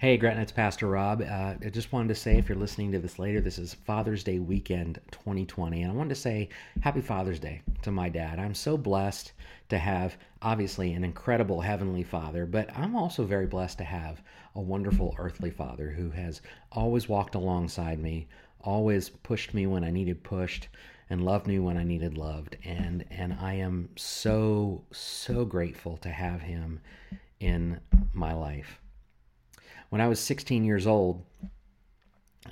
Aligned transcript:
Hey, 0.00 0.16
Gretna, 0.16 0.40
it's 0.40 0.50
Pastor 0.50 0.86
Rob. 0.86 1.20
Uh, 1.20 1.56
I 1.62 1.68
just 1.68 1.92
wanted 1.92 2.08
to 2.08 2.14
say, 2.14 2.38
if 2.38 2.48
you're 2.48 2.56
listening 2.56 2.90
to 2.92 2.98
this 2.98 3.18
later, 3.18 3.38
this 3.42 3.58
is 3.58 3.74
Father's 3.74 4.24
Day 4.24 4.38
weekend 4.38 4.98
2020. 5.10 5.82
And 5.82 5.92
I 5.92 5.94
wanted 5.94 6.14
to 6.14 6.14
say 6.14 6.48
Happy 6.80 7.02
Father's 7.02 7.38
Day 7.38 7.60
to 7.82 7.90
my 7.90 8.08
dad. 8.08 8.38
I'm 8.38 8.54
so 8.54 8.78
blessed 8.78 9.32
to 9.68 9.76
have, 9.76 10.16
obviously, 10.40 10.94
an 10.94 11.04
incredible 11.04 11.60
Heavenly 11.60 12.02
Father, 12.02 12.46
but 12.46 12.74
I'm 12.74 12.96
also 12.96 13.24
very 13.24 13.44
blessed 13.44 13.76
to 13.76 13.84
have 13.84 14.22
a 14.54 14.60
wonderful 14.62 15.14
earthly 15.18 15.50
Father 15.50 15.90
who 15.90 16.08
has 16.08 16.40
always 16.72 17.06
walked 17.06 17.34
alongside 17.34 17.98
me, 17.98 18.26
always 18.62 19.10
pushed 19.10 19.52
me 19.52 19.66
when 19.66 19.84
I 19.84 19.90
needed 19.90 20.24
pushed, 20.24 20.68
and 21.10 21.26
loved 21.26 21.46
me 21.46 21.58
when 21.58 21.76
I 21.76 21.84
needed 21.84 22.16
loved. 22.16 22.56
And, 22.64 23.04
and 23.10 23.34
I 23.38 23.52
am 23.52 23.90
so, 23.96 24.82
so 24.92 25.44
grateful 25.44 25.98
to 25.98 26.08
have 26.08 26.40
him 26.40 26.80
in 27.38 27.80
my 28.14 28.32
life. 28.32 28.79
When 29.90 30.00
I 30.00 30.06
was 30.06 30.20
16 30.20 30.64
years 30.64 30.86
old, 30.86 31.24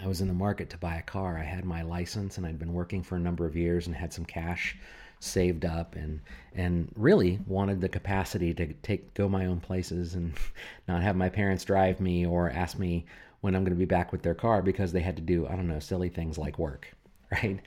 I 0.03 0.09
was 0.09 0.21
in 0.21 0.27
the 0.27 0.35
market 0.35 0.71
to 0.71 0.77
buy 0.77 0.97
a 0.97 1.03
car. 1.03 1.39
I 1.39 1.45
had 1.45 1.65
my 1.65 1.83
license 1.83 2.37
and 2.37 2.45
I'd 2.45 2.59
been 2.59 2.75
working 2.75 3.03
for 3.05 3.15
a 3.15 3.21
number 3.21 3.47
of 3.47 3.57
years 3.57 3.87
and 3.87 3.95
had 3.95 4.13
some 4.13 4.25
cash 4.25 4.77
saved 5.21 5.65
up 5.65 5.95
and 5.95 6.21
and 6.55 6.93
really 6.97 7.39
wanted 7.47 7.81
the 7.81 7.89
capacity 7.89 8.55
to 8.55 8.73
take 8.83 9.15
go 9.15 9.29
my 9.29 9.47
own 9.47 9.61
places 9.61 10.15
and 10.15 10.35
not 10.89 11.03
have 11.03 11.17
my 11.17 11.29
parents 11.29 11.65
drive 11.65 12.01
me 12.01 12.27
or 12.27 12.51
ask 12.51 12.79
me 12.79 13.07
when 13.41 13.55
I'm 13.55 13.63
going 13.63 13.75
to 13.75 13.79
be 13.79 13.85
back 13.85 14.13
with 14.13 14.23
their 14.23 14.35
car 14.35 14.61
because 14.63 14.93
they 14.93 15.01
had 15.01 15.17
to 15.17 15.23
do 15.23 15.47
I 15.47 15.57
don't 15.57 15.69
know 15.69 15.81
silly 15.81 16.09
things 16.09 16.39
like 16.39 16.59
work 16.59 16.93
right 17.33 17.61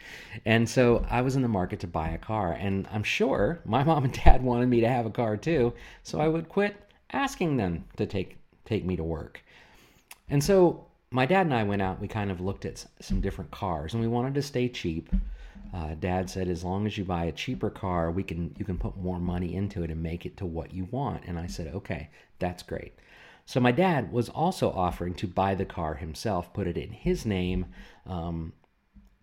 and 0.45 0.67
so 0.67 1.05
I 1.09 1.21
was 1.21 1.35
in 1.35 1.41
the 1.41 1.49
market 1.49 1.81
to 1.81 1.88
buy 1.88 2.09
a 2.09 2.17
car 2.17 2.53
and 2.53 2.88
I'm 2.91 3.03
sure 3.03 3.59
my 3.65 3.84
mom 3.85 4.05
and 4.05 4.13
dad 4.13 4.43
wanted 4.43 4.70
me 4.70 4.81
to 4.81 4.90
have 4.90 5.05
a 5.05 5.12
car 5.12 5.35
too 5.35 5.73
so 6.03 6.20
I 6.20 6.27
would 6.27 6.48
quit 6.48 6.76
asking 7.12 7.57
them 7.57 7.85
to 7.98 8.05
take 8.05 8.38
take 8.63 8.85
me 8.85 8.95
to 8.95 9.03
work 9.03 9.41
and 10.31 10.44
so 10.44 10.88
my 11.12 11.26
dad 11.26 11.45
and 11.45 11.53
I 11.53 11.63
went 11.63 11.81
out. 11.81 11.99
We 11.99 12.08
kind 12.08 12.31
of 12.31 12.40
looked 12.40 12.66
at 12.66 12.85
some 13.02 13.20
different 13.21 13.51
cars, 13.51 13.93
and 13.93 14.01
we 14.01 14.07
wanted 14.07 14.34
to 14.35 14.41
stay 14.41 14.70
cheap. 14.70 15.10
Uh, 15.74 15.93
dad 15.96 16.29
said, 16.29 16.48
as 16.48 16.63
long 16.63 16.85
as 16.87 16.98
you 16.98 17.04
buy 17.04 17.26
a 17.26 17.32
cheaper 17.32 17.70
car, 17.70 18.12
we 18.12 18.24
can 18.24 18.55
you 18.57 18.65
can 18.65 18.77
put 18.77 18.98
more 18.98 19.20
money 19.20 19.54
into 19.54 19.84
it 19.84 19.91
and 19.91 20.02
make 20.02 20.26
it 20.26 20.37
to 20.37 20.46
what 20.46 20.74
you 20.74 20.85
want. 20.85 21.24
And 21.26 21.37
I 21.37 21.48
said, 21.48 21.68
okay, 21.76 22.09
that's 22.40 22.63
great. 22.63 22.93
So 23.46 23.59
my 23.59 23.71
dad 23.71 24.12
was 24.12 24.29
also 24.29 24.71
offering 24.71 25.13
to 25.15 25.27
buy 25.27 25.55
the 25.55 25.65
car 25.65 25.96
himself, 25.96 26.54
put 26.54 26.68
it 26.68 26.77
in 26.77 26.91
his 26.91 27.26
name, 27.26 27.65
um, 28.05 28.54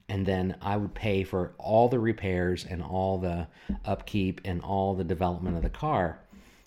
and 0.08 0.26
then 0.26 0.56
I 0.60 0.76
would 0.76 0.94
pay 0.94 1.24
for 1.24 1.54
all 1.58 1.88
the 1.88 1.98
repairs 1.98 2.66
and 2.68 2.82
all 2.82 3.18
the 3.18 3.46
upkeep 3.84 4.42
and 4.44 4.60
all 4.60 4.94
the 4.94 5.04
development 5.04 5.56
of 5.56 5.62
the 5.62 5.70
car 5.70 6.20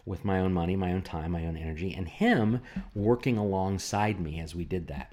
with 0.06 0.26
my 0.26 0.40
own 0.40 0.54
money, 0.54 0.76
my 0.76 0.94
own 0.94 1.02
time, 1.02 1.32
my 1.32 1.46
own 1.46 1.58
energy, 1.58 1.94
and 1.94 2.08
him 2.08 2.62
working 2.94 3.38
alongside 3.38 4.20
me 4.20 4.40
as 4.40 4.56
we 4.56 4.66
did 4.66 4.88
that. 4.88 5.12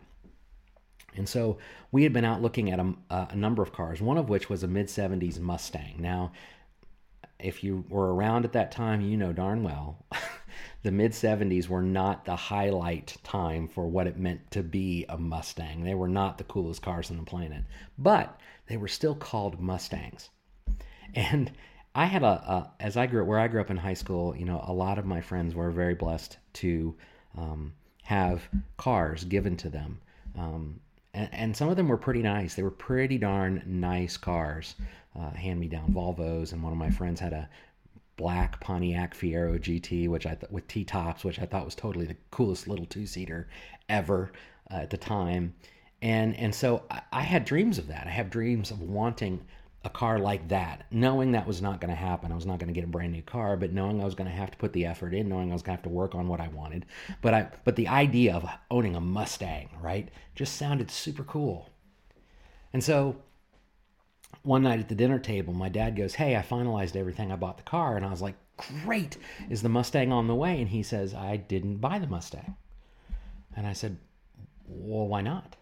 And 1.17 1.28
so 1.28 1.58
we 1.91 2.05
had 2.05 2.12
been 2.12 2.25
out 2.25 2.42
looking 2.42 2.70
at 2.70 2.78
a, 2.78 2.94
a 3.11 3.36
number 3.36 3.62
of 3.62 3.72
cars, 3.72 4.00
one 4.00 4.19
of 4.19 4.28
which 4.28 4.48
was 4.48 4.62
a 4.62 4.69
mid 4.69 4.86
70s 4.86 5.41
Mustang. 5.41 5.97
Now, 5.98 6.33
if 7.39 7.62
you 7.62 7.84
were 7.89 8.14
around 8.14 8.44
at 8.44 8.53
that 8.53 8.72
time, 8.72 9.00
you 9.00 9.16
know 9.16 9.33
darn 9.33 9.62
well 9.62 10.05
the 10.83 10.91
mid 10.91 11.12
70s 11.12 11.69
were 11.69 11.83
not 11.83 12.25
the 12.25 12.36
highlight 12.36 13.16
time 13.22 13.69
for 13.69 13.86
what 13.86 14.06
it 14.06 14.19
meant 14.19 14.50
to 14.53 14.62
be 14.62 15.05
a 15.09 15.19
Mustang. 15.19 15.84
They 15.84 15.94
were 15.94 16.09
not 16.09 16.39
the 16.39 16.44
coolest 16.44 16.83
cars 16.83 17.11
on 17.11 17.16
the 17.16 17.22
planet, 17.25 17.64
but 17.97 18.41
they 18.66 18.77
were 18.77 18.89
still 18.89 19.14
called 19.14 19.61
Mustangs. 19.61 20.31
And 21.14 21.53
I 21.99 22.05
had 22.05 22.23
a, 22.23 22.27
a, 22.27 22.71
as 22.79 22.97
I 22.97 23.09
grew 23.09 23.25
where 23.25 23.41
I 23.41 23.49
grew 23.49 23.61
up 23.61 23.73
in 23.73 23.77
high 23.77 23.95
school. 23.95 24.37
You 24.37 24.45
know, 24.45 24.63
a 24.65 24.73
lot 24.73 24.99
of 24.99 25.05
my 25.05 25.21
friends 25.21 25.57
were 25.57 25.73
very 25.73 25.97
blessed 25.97 26.39
to 26.53 26.95
um, 27.37 27.73
have 28.05 28.49
cars 28.77 29.25
given 29.25 29.57
to 29.57 29.69
them, 29.69 30.01
um, 30.39 30.79
and, 31.13 31.29
and, 31.33 31.57
some 31.57 31.69
of 31.69 31.77
them 31.77 31.89
were 31.89 31.97
pretty 31.97 32.23
nice. 32.23 32.55
They 32.55 32.63
were 32.63 32.71
pretty 32.71 33.19
darn 33.19 33.65
nice 33.67 34.17
cars, 34.17 34.77
uh, 35.19 35.31
hand 35.31 35.59
me 35.59 35.67
down 35.67 35.93
Volvos. 35.93 36.53
And 36.53 36.62
one 36.62 36.72
of 36.72 36.78
my 36.78 36.89
friends 36.89 37.19
had 37.19 37.33
a 37.33 37.49
black 38.17 38.61
Pontiac 38.61 39.17
Fiero 39.17 39.59
GT, 39.59 40.09
which 40.09 40.25
I 40.25 40.37
th- 40.37 40.53
with 40.53 40.69
T 40.69 40.84
tops, 40.84 41.25
which 41.25 41.41
I 41.41 41.47
thought 41.47 41.65
was 41.65 41.75
totally 41.75 42.06
the 42.06 42.17
coolest 42.31 42.69
little 42.69 42.87
two 42.87 43.06
seater 43.06 43.49
ever 43.89 44.31
uh, 44.71 44.83
at 44.83 44.91
the 44.91 44.99
time. 44.99 45.53
And 46.01 46.37
and 46.37 46.55
so 46.55 46.84
I, 46.93 47.03
I 47.12 47.22
had 47.22 47.45
dreams 47.45 47.77
of 47.77 47.89
that. 47.89 48.06
I 48.06 48.11
have 48.11 48.31
dreams 48.31 48.71
of 48.71 48.81
wanting 48.81 49.41
a 49.84 49.91
car 49.91 50.19
like 50.19 50.49
that, 50.49 50.87
knowing 50.91 51.33
that 51.33 51.47
was 51.47 51.62
not 51.62 51.81
going 51.81 51.91
to 51.91 51.97
happen. 51.97 52.33
I 52.33 52.34
was 52.34 52.47
not 52.47 52.59
going 52.59 52.69
to 52.69 52.75
get 52.75 52.84
a 52.84 52.89
brand 52.89 53.12
new 53.12 53.22
car, 53.22 53.56
but 53.56 53.72
knowing 53.72 54.00
I 54.00 54.05
was 54.05 54.15
going 54.15 54.28
to 54.28 54.37
have 54.37 54.50
to 54.50 54.59
put 54.59 54.72
the 54.72 54.87
effort 54.87 55.15
in, 55.15 55.28
knowing 55.28 55.50
I 55.50 55.53
was 55.53 55.62
going 55.62 55.77
to 55.77 55.83
have 55.83 55.91
to 55.91 55.97
work 55.97 56.15
on 56.15 56.27
what 56.27 56.41
I 56.41 56.49
wanted. 56.49 56.84
But 57.22 57.34
I, 57.34 57.49
but 57.65 57.77
the 57.77 57.89
idea 57.89 58.34
of 58.34 58.49
owning 58.71 58.97
a 58.97 59.00
Mustang, 59.00 59.71
right, 59.81 60.09
just 60.34 60.56
sounded 60.56 60.91
super 60.91 61.22
cool. 61.22 61.71
And 62.72 62.83
so 62.83 63.16
one 64.43 64.62
night 64.62 64.81
at 64.81 64.89
the 64.89 64.94
dinner 64.94 65.19
table, 65.19 65.55
my 65.55 65.69
dad 65.69 65.97
goes, 65.97 66.15
Hey, 66.15 66.37
I 66.37 66.43
finalized 66.43 66.97
everything. 66.97 67.31
I 67.31 67.37
bought 67.37 67.56
the 67.56 67.62
car. 67.62 67.97
And 67.97 68.05
I 68.05 68.10
was 68.10 68.22
like, 68.22 68.34
Great. 68.84 69.16
Is 69.49 69.62
the 69.62 69.69
Mustang 69.69 70.12
on 70.12 70.27
the 70.27 70.34
way? 70.34 70.60
And 70.60 70.69
he 70.69 70.83
says, 70.83 71.15
I 71.15 71.37
didn't 71.37 71.77
buy 71.77 72.00
the 72.00 72.09
Mustang. 72.09 72.56
And 73.56 73.66
I 73.66 73.72
said, 73.72 73.97
Well, 74.66 75.06
why 75.06 75.21
not? 75.21 75.56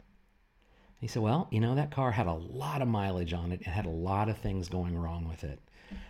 He 1.06 1.08
said, 1.08 1.22
Well, 1.22 1.46
you 1.52 1.60
know, 1.60 1.76
that 1.76 1.92
car 1.92 2.10
had 2.10 2.26
a 2.26 2.32
lot 2.32 2.82
of 2.82 2.88
mileage 2.88 3.32
on 3.32 3.52
it. 3.52 3.60
It 3.60 3.68
had 3.68 3.86
a 3.86 3.90
lot 3.90 4.28
of 4.28 4.38
things 4.38 4.68
going 4.68 4.98
wrong 4.98 5.28
with 5.28 5.44
it. 5.44 5.60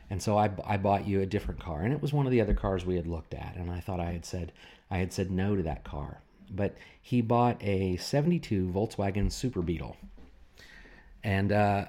And 0.09 0.23
so 0.23 0.39
I, 0.39 0.49
I 0.65 0.79
bought 0.79 1.07
you 1.07 1.21
a 1.21 1.27
different 1.27 1.61
car. 1.61 1.83
And 1.83 1.93
it 1.93 2.01
was 2.01 2.15
one 2.15 2.25
of 2.25 2.33
the 2.33 2.41
other 2.41 2.55
cars 2.55 2.87
we 2.87 2.97
had 2.97 3.07
looked 3.07 3.35
at. 3.35 3.57
And 3.57 3.71
I 3.71 3.79
thought 3.79 4.01
I 4.01 4.13
had 4.13 4.25
said 4.25 4.53
I 4.91 4.97
had 4.97 5.13
said 5.13 5.31
no 5.31 5.55
to 5.55 5.63
that 5.65 5.85
car. 5.85 6.23
But 6.49 6.79
he 7.03 7.21
bought 7.21 7.63
a 7.63 7.99
72 7.99 8.71
Volkswagen 8.75 9.31
Super 9.31 9.61
Beetle. 9.61 9.99
And 11.23 11.53
uh, 11.53 11.89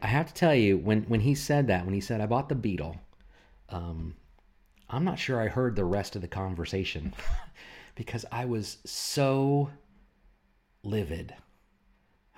I 0.00 0.06
have 0.06 0.28
to 0.28 0.34
tell 0.34 0.54
you, 0.54 0.78
when, 0.78 1.02
when 1.08 1.18
he 1.18 1.34
said 1.34 1.66
that, 1.66 1.84
when 1.84 1.94
he 1.94 2.00
said, 2.00 2.20
I 2.20 2.26
bought 2.26 2.48
the 2.48 2.54
Beetle, 2.54 2.94
um, 3.70 4.14
I'm 4.88 5.02
not 5.02 5.18
sure 5.18 5.40
I 5.40 5.48
heard 5.48 5.74
the 5.74 5.84
rest 5.84 6.14
of 6.14 6.22
the 6.22 6.28
conversation 6.28 7.12
because 7.96 8.24
I 8.30 8.44
was 8.44 8.78
so 8.84 9.70
livid. 10.84 11.34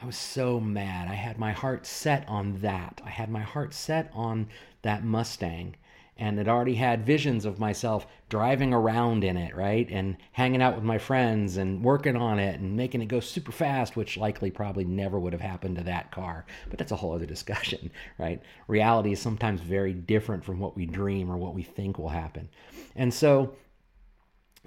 I 0.01 0.07
was 0.07 0.17
so 0.17 0.61
mad. 0.61 1.09
I 1.09 1.15
had 1.15 1.39
my 1.39 1.53
heart 1.53 1.85
set 1.85 2.29
on 2.29 2.61
that. 2.61 3.01
I 3.05 3.11
had 3.11 3.31
my 3.31 3.41
heart 3.41 3.75
set 3.75 4.11
on 4.15 4.49
that 4.83 5.05
Mustang 5.05 5.75
and 6.17 6.39
had 6.39 6.49
already 6.49 6.75
had 6.75 7.07
visions 7.07 7.45
of 7.45 7.59
myself 7.61 8.07
driving 8.29 8.73
around 8.75 9.23
in 9.23 9.37
it, 9.37 9.55
right? 9.55 9.89
And 9.91 10.17
hanging 10.33 10.63
out 10.63 10.75
with 10.75 10.85
my 10.85 10.99
friends 10.99 11.57
and 11.57 11.83
working 11.83 12.17
on 12.17 12.39
it 12.39 12.61
and 12.61 12.77
making 12.77 13.03
it 13.03 13.07
go 13.07 13.21
super 13.21 13.53
fast, 13.53 13.97
which 13.97 14.17
likely 14.17 14.51
probably 14.51 14.85
never 14.85 15.19
would 15.19 15.33
have 15.33 15.43
happened 15.43 15.77
to 15.77 15.85
that 15.85 16.11
car. 16.11 16.45
But 16.69 16.79
that's 16.79 16.93
a 16.93 16.97
whole 16.97 17.15
other 17.15 17.27
discussion, 17.35 17.91
right? 18.19 18.43
Reality 18.67 19.13
is 19.13 19.21
sometimes 19.21 19.61
very 19.61 19.93
different 19.93 20.45
from 20.45 20.59
what 20.59 20.77
we 20.77 20.87
dream 20.87 21.31
or 21.31 21.37
what 21.37 21.55
we 21.55 21.63
think 21.63 21.99
will 21.99 22.09
happen. 22.09 22.49
And 22.97 23.15
so 23.15 23.55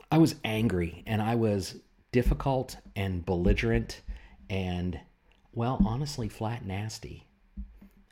I 0.09 0.17
was 0.17 0.35
angry 0.43 1.03
and 1.05 1.21
I 1.21 1.35
was 1.35 1.75
difficult 2.11 2.77
and 2.95 3.25
belligerent 3.25 4.01
and 4.49 4.99
well, 5.53 5.81
honestly, 5.85 6.29
flat 6.29 6.65
nasty. 6.65 7.25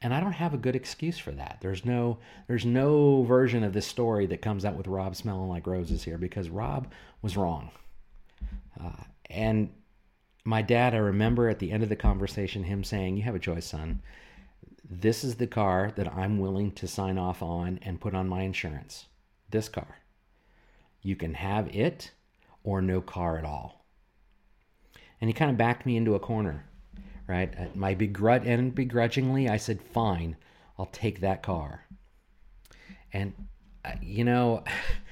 And 0.02 0.14
I 0.14 0.20
don't 0.20 0.34
have 0.34 0.54
a 0.54 0.58
good 0.58 0.76
excuse 0.76 1.18
for 1.18 1.32
that. 1.32 1.58
There's 1.62 1.84
no 1.84 2.20
there's 2.48 2.66
no 2.66 3.24
version 3.24 3.64
of 3.64 3.74
this 3.74 3.88
story 3.88 4.26
that 4.28 4.42
comes 4.42 4.64
out 4.64 4.76
with 4.76 4.88
Rob 4.88 5.16
smelling 5.16 5.50
like 5.50 5.68
roses 5.68 6.04
here 6.04 6.18
because 6.18 6.50
Rob 6.50 6.92
was 7.22 7.36
wrong. 7.36 7.72
Uh, 8.82 9.04
and 9.30 9.72
my 10.46 10.62
dad, 10.62 10.94
I 10.94 11.00
remember 11.00 11.50
at 11.50 11.60
the 11.60 11.72
end 11.72 11.84
of 11.84 11.90
the 11.90 11.98
conversation 11.98 12.64
him 12.64 12.84
saying, 12.84 13.18
"You 13.18 13.24
have 13.24 13.36
a 13.36 13.40
choice, 13.40 13.66
son. 13.66 14.02
This 14.90 15.24
is 15.24 15.36
the 15.36 15.48
car 15.48 15.92
that 15.98 16.12
I'm 16.12 16.40
willing 16.40 16.72
to 16.74 16.88
sign 16.88 17.18
off 17.18 17.44
on 17.44 17.80
and 17.82 18.02
put 18.02 18.16
on 18.16 18.30
my 18.30 18.44
insurance. 18.44 19.08
This 19.50 19.68
car. 19.68 20.00
You 21.02 21.16
can 21.18 21.34
have 21.34 21.74
it 21.76 22.12
or 22.64 22.82
no 22.82 23.02
car 23.02 23.38
at 23.38 23.44
all." 23.44 23.86
And 25.20 25.30
he 25.30 25.34
kind 25.34 25.52
of 25.52 25.58
backed 25.58 25.86
me 25.86 25.98
into 25.98 26.16
a 26.16 26.20
corner 26.20 26.70
right? 27.30 27.76
My 27.76 27.94
begrudge 27.94 28.46
and 28.46 28.74
begrudgingly, 28.74 29.48
I 29.48 29.58
said, 29.58 29.82
"Fine, 29.82 30.36
I'll 30.78 30.88
take 30.88 31.22
that 31.22 31.44
car." 31.44 31.86
And 33.14 33.34
uh, 33.86 33.92
you 34.02 34.24
know, 34.24 34.64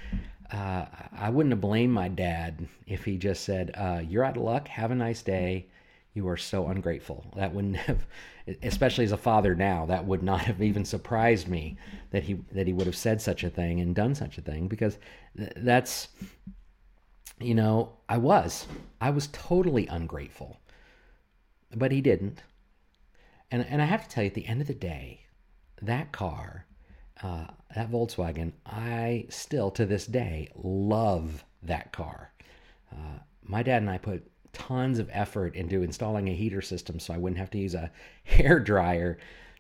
uh, 0.52 0.86
I 1.16 1.30
wouldn't 1.30 1.54
have 1.54 1.62
blamed 1.62 1.94
my 1.94 2.08
dad 2.08 2.68
if 2.88 3.06
he 3.06 3.18
just 3.18 3.44
said, 3.44 3.72
uh, 3.76 4.02
"You're 4.06 4.26
out 4.26 4.36
of 4.36 4.44
luck. 4.44 4.68
Have 4.68 4.92
a 4.92 4.96
nice 4.96 5.22
day." 5.22 5.68
You 6.16 6.28
are 6.30 6.38
so 6.38 6.68
ungrateful. 6.68 7.24
That 7.36 7.54
wouldn't 7.54 7.76
have, 7.88 8.08
especially 8.64 9.06
as 9.06 9.12
a 9.12 9.18
father 9.18 9.54
now, 9.54 9.86
that 9.86 10.06
would 10.06 10.24
not 10.24 10.42
have 10.42 10.64
even 10.64 10.84
surprised 10.84 11.48
me 11.48 11.78
that 12.10 12.24
he 12.24 12.40
that 12.52 12.66
he 12.66 12.74
would 12.74 12.88
have 12.88 12.96
said 12.96 13.22
such 13.22 13.44
a 13.44 13.52
thing 13.52 13.80
and 13.80 13.94
done 13.96 14.16
such 14.16 14.40
a 14.40 14.42
thing 14.42 14.68
because 14.68 14.98
that's, 15.36 16.08
you 17.40 17.54
know, 17.54 17.94
I 18.10 18.18
was, 18.18 18.66
I 19.00 19.12
was 19.12 19.28
totally 19.28 19.86
ungrateful 19.86 20.60
but 21.76 21.92
he 21.92 22.02
didn't. 22.02 22.44
And 23.52 23.66
and 23.66 23.82
I 23.82 23.86
have 23.86 24.04
to 24.04 24.10
tell 24.10 24.24
you, 24.24 24.30
at 24.30 24.34
the 24.34 24.48
end 24.48 24.62
of 24.62 24.68
the 24.68 24.74
day, 24.74 25.26
that 25.82 26.12
car, 26.12 26.66
uh, 27.24 27.48
that 27.76 27.92
Volkswagen, 27.92 28.54
I 28.66 29.26
still 29.30 29.72
to 29.72 29.86
this 29.86 30.06
day 30.06 30.50
love 30.56 31.44
that 31.64 31.92
car. 31.92 32.32
Uh, 32.92 33.20
my 33.44 33.64
dad 33.64 33.82
and 33.82 33.90
I 33.90 33.98
put 33.98 34.30
tons 34.54 35.00
of 35.00 35.10
effort 35.12 35.56
into 35.56 35.84
installing 35.84 36.28
a 36.28 36.34
heater 36.34 36.62
system 36.62 37.00
so 37.00 37.14
I 37.14 37.18
wouldn't 37.18 37.40
have 37.40 37.52
to 37.52 37.58
use 37.58 37.76
a 37.76 37.92
hair 38.24 38.60
dryer 38.60 39.18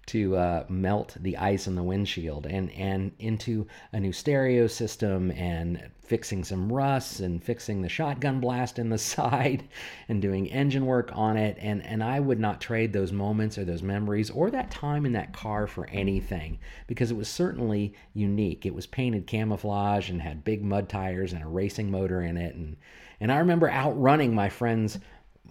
to 0.07 0.37
uh, 0.37 0.65
melt 0.69 1.17
the 1.19 1.35
ice 1.35 1.67
in 1.67 1.75
the 1.75 1.83
windshield 1.83 2.45
and 2.45 2.71
and 2.71 3.11
into 3.19 3.67
a 3.91 3.99
new 3.99 4.13
stereo 4.13 4.65
system 4.65 5.31
and 5.31 5.89
fixing 6.01 6.45
some 6.45 6.71
rusts 6.71 7.19
and 7.19 7.43
fixing 7.43 7.81
the 7.81 7.89
shotgun 7.89 8.39
blast 8.39 8.79
in 8.79 8.89
the 8.89 8.97
side 8.97 9.67
and 10.07 10.21
doing 10.21 10.47
engine 10.47 10.85
work 10.85 11.11
on 11.13 11.35
it. 11.35 11.57
And 11.59 11.85
and 11.85 12.01
I 12.01 12.21
would 12.21 12.39
not 12.39 12.61
trade 12.61 12.93
those 12.93 13.11
moments 13.11 13.57
or 13.57 13.65
those 13.65 13.83
memories 13.83 14.29
or 14.29 14.49
that 14.49 14.71
time 14.71 15.05
in 15.05 15.11
that 15.11 15.33
car 15.33 15.67
for 15.67 15.87
anything 15.87 16.59
because 16.87 17.11
it 17.11 17.17
was 17.17 17.27
certainly 17.27 17.93
unique. 18.13 18.65
It 18.65 18.73
was 18.73 18.87
painted 18.87 19.27
camouflage 19.27 20.09
and 20.09 20.21
had 20.21 20.45
big 20.45 20.63
mud 20.63 20.87
tires 20.87 21.33
and 21.33 21.43
a 21.43 21.47
racing 21.47 21.91
motor 21.91 22.21
in 22.21 22.37
it. 22.37 22.55
And 22.55 22.77
and 23.19 23.29
I 23.29 23.39
remember 23.39 23.69
outrunning 23.69 24.33
my 24.33 24.47
friend's 24.47 24.99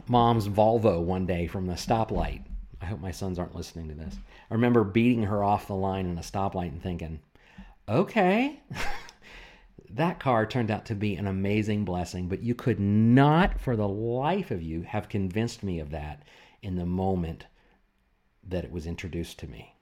mom's 0.08 0.48
Volvo 0.48 1.02
one 1.02 1.26
day 1.26 1.46
from 1.46 1.66
the 1.66 1.74
stoplight 1.74 2.42
I 2.80 2.86
hope 2.86 3.00
my 3.00 3.10
sons 3.10 3.38
aren't 3.38 3.54
listening 3.54 3.88
to 3.88 3.94
this. 3.94 4.16
I 4.50 4.54
remember 4.54 4.84
beating 4.84 5.24
her 5.24 5.42
off 5.42 5.66
the 5.66 5.74
line 5.74 6.06
in 6.06 6.18
a 6.18 6.22
stoplight 6.22 6.68
and 6.68 6.82
thinking, 6.82 7.20
okay. 7.88 8.60
that 9.90 10.20
car 10.20 10.46
turned 10.46 10.70
out 10.70 10.86
to 10.86 10.94
be 10.94 11.16
an 11.16 11.26
amazing 11.26 11.84
blessing, 11.84 12.28
but 12.28 12.42
you 12.42 12.54
could 12.54 12.80
not, 12.80 13.60
for 13.60 13.76
the 13.76 13.88
life 13.88 14.50
of 14.50 14.62
you, 14.62 14.82
have 14.82 15.08
convinced 15.08 15.62
me 15.62 15.80
of 15.80 15.90
that 15.90 16.22
in 16.62 16.76
the 16.76 16.86
moment 16.86 17.46
that 18.46 18.64
it 18.64 18.70
was 18.70 18.86
introduced 18.86 19.38
to 19.38 19.46
me. 19.46 19.74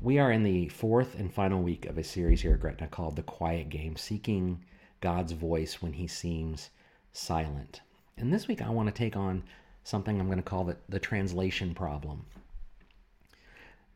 We 0.00 0.18
are 0.18 0.32
in 0.32 0.42
the 0.42 0.68
fourth 0.68 1.18
and 1.18 1.32
final 1.32 1.62
week 1.62 1.84
of 1.84 1.98
a 1.98 2.04
series 2.04 2.40
here 2.40 2.54
at 2.54 2.60
Gretna 2.60 2.88
called 2.88 3.16
The 3.16 3.22
Quiet 3.22 3.68
Game 3.68 3.96
Seeking 3.96 4.64
God's 5.00 5.32
Voice 5.32 5.82
When 5.82 5.92
He 5.92 6.06
Seems 6.06 6.70
Silent. 7.12 7.82
And 8.16 8.32
this 8.32 8.48
week 8.48 8.62
I 8.62 8.70
want 8.70 8.88
to 8.88 8.94
take 8.94 9.16
on 9.16 9.42
something 9.90 10.18
I'm 10.20 10.26
going 10.26 10.38
to 10.38 10.42
call 10.42 10.64
the, 10.64 10.76
the 10.88 11.00
translation 11.00 11.74
problem. 11.74 12.24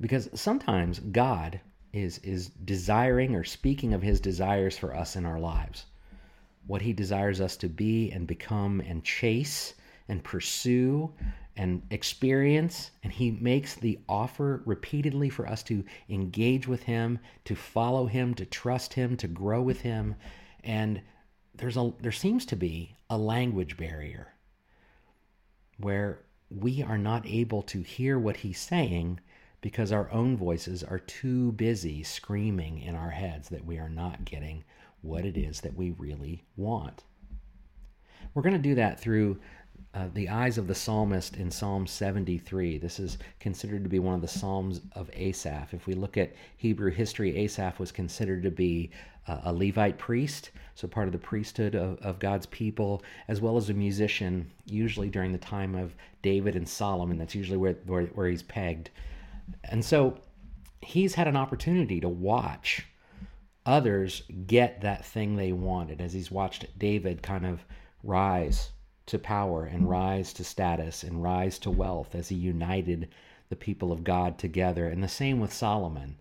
Because 0.01 0.29
sometimes 0.35 0.99
God 0.99 1.61
is, 1.93 2.19
is 2.19 2.49
desiring 2.49 3.37
or 3.37 3.45
speaking 3.45 3.95
of 3.95 4.03
his 4.03 4.21
desires 4.21 4.77
for 4.77 4.95
us 4.95 5.15
in 5.17 5.25
our 5.25 5.39
lives, 5.39 5.87
what 6.67 6.83
he 6.83 6.93
desires 6.93 7.41
us 7.41 7.57
to 7.59 7.69
be 7.69 8.11
and 8.11 8.27
become 8.27 8.81
and 8.81 9.05
chase 9.05 9.75
and 10.09 10.23
pursue 10.23 11.13
and 11.57 11.83
experience. 11.91 12.91
And 13.05 13.13
he 13.13 13.31
makes 13.31 13.77
the 13.77 14.01
offer 14.09 14.63
repeatedly 14.67 15.31
for 15.31 15.47
us 15.49 15.63
to 15.65 15.85
engage 16.09 16.67
with 16.67 16.83
him, 16.83 17.21
to 17.45 17.55
follow 17.55 18.07
him, 18.07 18.35
to 18.35 18.45
trust 18.45 18.95
him, 18.95 19.17
to 19.19 19.29
grow 19.29 19.63
with 19.63 19.81
him. 19.83 20.17
And 20.65 21.01
there's 21.55 21.77
a 21.77 21.93
there 22.01 22.13
seems 22.13 22.45
to 22.47 22.57
be 22.57 22.97
a 23.09 23.17
language 23.17 23.77
barrier 23.77 24.34
where 25.79 26.21
we 26.51 26.83
are 26.83 26.99
not 26.99 27.27
able 27.27 27.63
to 27.63 27.83
hear 27.83 28.19
what 28.19 28.39
he's 28.39 28.61
saying 28.61 29.21
because 29.61 29.93
our 29.93 30.11
own 30.13 30.37
voices 30.37 30.85
are 30.85 30.99
too 30.99 31.53
busy 31.53 32.03
screaming 32.03 32.79
in 32.81 32.95
our 32.95 33.11
heads 33.11 33.49
that 33.49 33.65
we 33.65 33.79
are 33.79 33.89
not 33.89 34.25
getting 34.25 34.63
what 35.01 35.25
it 35.25 35.37
is 35.37 35.63
that 35.63 35.75
we 35.75 35.91
really 35.93 36.45
want. 36.57 37.05
We're 38.35 38.43
going 38.43 38.57
to 38.57 38.59
do 38.59 38.75
that 38.75 39.01
through 39.01 39.41
uh, 39.95 40.09
the 40.13 40.29
eyes 40.29 40.59
of 40.59 40.67
the 40.67 40.75
psalmist 40.75 41.37
in 41.37 41.51
Psalm 41.51 41.87
73. 41.87 42.79
This 42.79 42.99
is 42.99 43.17
considered 43.39 43.85
to 43.85 43.89
be 43.89 44.01
one 44.01 44.17
of 44.17 44.21
the 44.21 44.29
Psalms 44.29 44.81
of 44.93 45.09
Asaph. 45.13 45.73
If 45.73 45.87
we 45.87 45.95
look 45.95 46.17
at 46.17 46.35
Hebrew 46.57 46.91
history, 46.91 47.37
Asaph 47.37 47.79
was 47.79 47.93
considered 47.93 48.43
to 48.43 48.51
be 48.51 48.91
uh, 49.29 49.39
a 49.45 49.53
Levite 49.53 49.97
priest, 49.97 50.51
so 50.75 50.89
part 50.89 51.07
of 51.07 51.13
the 51.13 51.19
priesthood 51.19 51.77
of, 51.77 51.99
of 52.01 52.19
God's 52.19 52.47
people, 52.47 53.05
as 53.29 53.41
well 53.41 53.57
as 53.57 53.71
a 53.71 53.75
musician, 53.75 54.51
usually 54.67 55.09
during 55.09 55.31
the 55.31 55.39
time 55.39 55.77
of 55.77 55.95
David 56.23 56.57
and 56.57 56.69
Solomon. 56.69 57.17
That's 57.17 57.37
usually 57.37 57.59
where, 57.59 57.77
where, 57.87 58.07
where 58.07 58.29
he's 58.29 58.43
pegged. 58.43 58.91
And 59.63 59.85
so 59.85 60.19
he's 60.81 61.15
had 61.15 61.29
an 61.29 61.37
opportunity 61.37 62.01
to 62.01 62.09
watch 62.09 62.85
others 63.65 64.25
get 64.47 64.81
that 64.81 65.05
thing 65.05 65.37
they 65.37 65.53
wanted 65.53 66.01
as 66.01 66.13
he's 66.13 66.33
watched 66.33 66.67
David 66.79 67.23
kind 67.23 67.47
of 67.47 67.65
rise 68.03 68.71
to 69.07 69.19
power 69.19 69.65
and 69.65 69.85
mm. 69.85 69.89
rise 69.89 70.33
to 70.35 70.45
status 70.45 71.03
and 71.03 71.23
rise 71.23 71.59
to 71.61 71.71
wealth 71.71 72.15
as 72.15 72.29
he 72.29 72.37
united 72.37 73.09
the 73.49 73.57
people 73.57 73.93
of 73.93 74.05
God 74.05 74.39
together. 74.39 74.89
And 74.89 75.03
the 75.03 75.09
same 75.09 75.41
with 75.41 75.53
Solomon. 75.53 76.17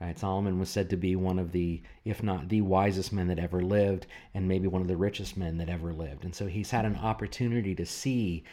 Right? 0.00 0.18
Solomon 0.18 0.58
was 0.58 0.68
said 0.68 0.90
to 0.90 0.96
be 0.96 1.16
one 1.16 1.38
of 1.38 1.52
the, 1.52 1.80
if 2.04 2.22
not 2.22 2.50
the 2.50 2.60
wisest 2.60 3.12
men 3.12 3.28
that 3.28 3.38
ever 3.38 3.62
lived, 3.62 4.06
and 4.34 4.46
maybe 4.46 4.66
one 4.66 4.82
of 4.82 4.88
the 4.88 4.96
richest 4.96 5.38
men 5.38 5.56
that 5.56 5.70
ever 5.70 5.92
lived. 5.92 6.24
And 6.24 6.34
so 6.34 6.46
he's 6.46 6.70
had 6.70 6.84
an 6.84 6.96
opportunity 6.96 7.74
to 7.74 7.86
see 7.86 8.44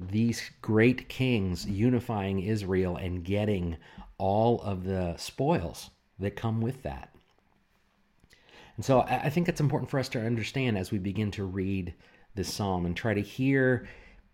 these 0.00 0.50
great 0.62 1.08
kings 1.08 1.66
unifying 1.66 2.40
Israel 2.40 2.96
and 2.96 3.22
getting 3.22 3.76
all 4.18 4.60
of 4.62 4.84
the 4.84 5.16
spoils 5.16 5.90
that 6.18 6.34
come 6.34 6.60
with 6.60 6.82
that. 6.82 7.14
And 8.76 8.84
so 8.84 9.02
I 9.02 9.28
think 9.30 9.48
it's 9.48 9.60
important 9.60 9.90
for 9.90 10.00
us 10.00 10.08
to 10.10 10.20
understand 10.20 10.78
as 10.78 10.90
we 10.90 10.98
begin 10.98 11.30
to 11.32 11.44
read 11.44 11.94
this 12.34 12.52
psalm 12.52 12.86
and 12.86 12.96
try 12.96 13.14
to 13.14 13.20
hear 13.20 13.86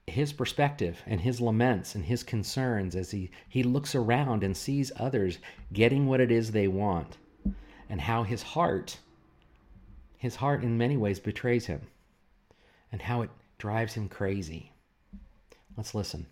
his 0.07 0.33
perspective 0.33 1.03
and 1.07 1.21
his 1.21 1.41
laments 1.41 1.95
and 1.95 2.05
his 2.05 2.23
concerns 2.23 2.95
as 2.95 3.11
he, 3.11 3.31
he 3.49 3.63
looks 3.63 3.95
around 3.95 4.45
and 4.45 4.57
sees 4.57 4.93
others 4.97 5.39
getting 5.73 6.07
what 6.07 6.21
it 6.21 6.31
is 6.31 6.51
they 6.51 6.69
want 6.69 7.17
and 7.89 8.01
how 8.01 8.23
his 8.23 8.43
heart 8.43 8.99
his 10.19 10.37
heart 10.37 10.63
in 10.63 10.79
many 10.79 10.97
ways 10.97 11.21
betrays 11.21 11.67
him 11.67 11.81
and 12.91 13.03
how 13.03 13.23
it 13.23 13.31
drives 13.59 13.95
him 13.95 14.09
crazy. 14.09 14.73
Let's 15.77 15.95
listen. 15.95 16.27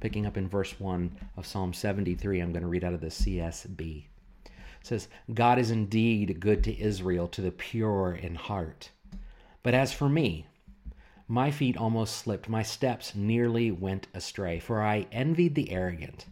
Picking 0.00 0.26
up 0.26 0.36
in 0.36 0.48
verse 0.48 0.78
1 0.80 1.16
of 1.36 1.46
psalm 1.46 1.72
73 1.72 2.40
i'm 2.40 2.52
going 2.52 2.62
to 2.62 2.68
read 2.68 2.82
out 2.82 2.92
of 2.92 3.00
the 3.00 3.06
csb 3.06 4.04
it 4.44 4.50
says 4.82 5.06
god 5.32 5.60
is 5.60 5.70
indeed 5.70 6.40
good 6.40 6.64
to 6.64 6.80
israel 6.80 7.28
to 7.28 7.40
the 7.40 7.52
pure 7.52 8.18
in 8.20 8.34
heart. 8.34 8.90
But 9.62 9.74
as 9.74 9.92
for 9.92 10.08
me 10.08 10.46
my 11.32 11.50
feet 11.50 11.78
almost 11.78 12.14
slipped, 12.14 12.46
my 12.46 12.62
steps 12.62 13.14
nearly 13.14 13.70
went 13.70 14.06
astray, 14.12 14.58
for 14.58 14.82
I 14.82 15.06
envied 15.10 15.54
the 15.54 15.70
arrogant. 15.70 16.26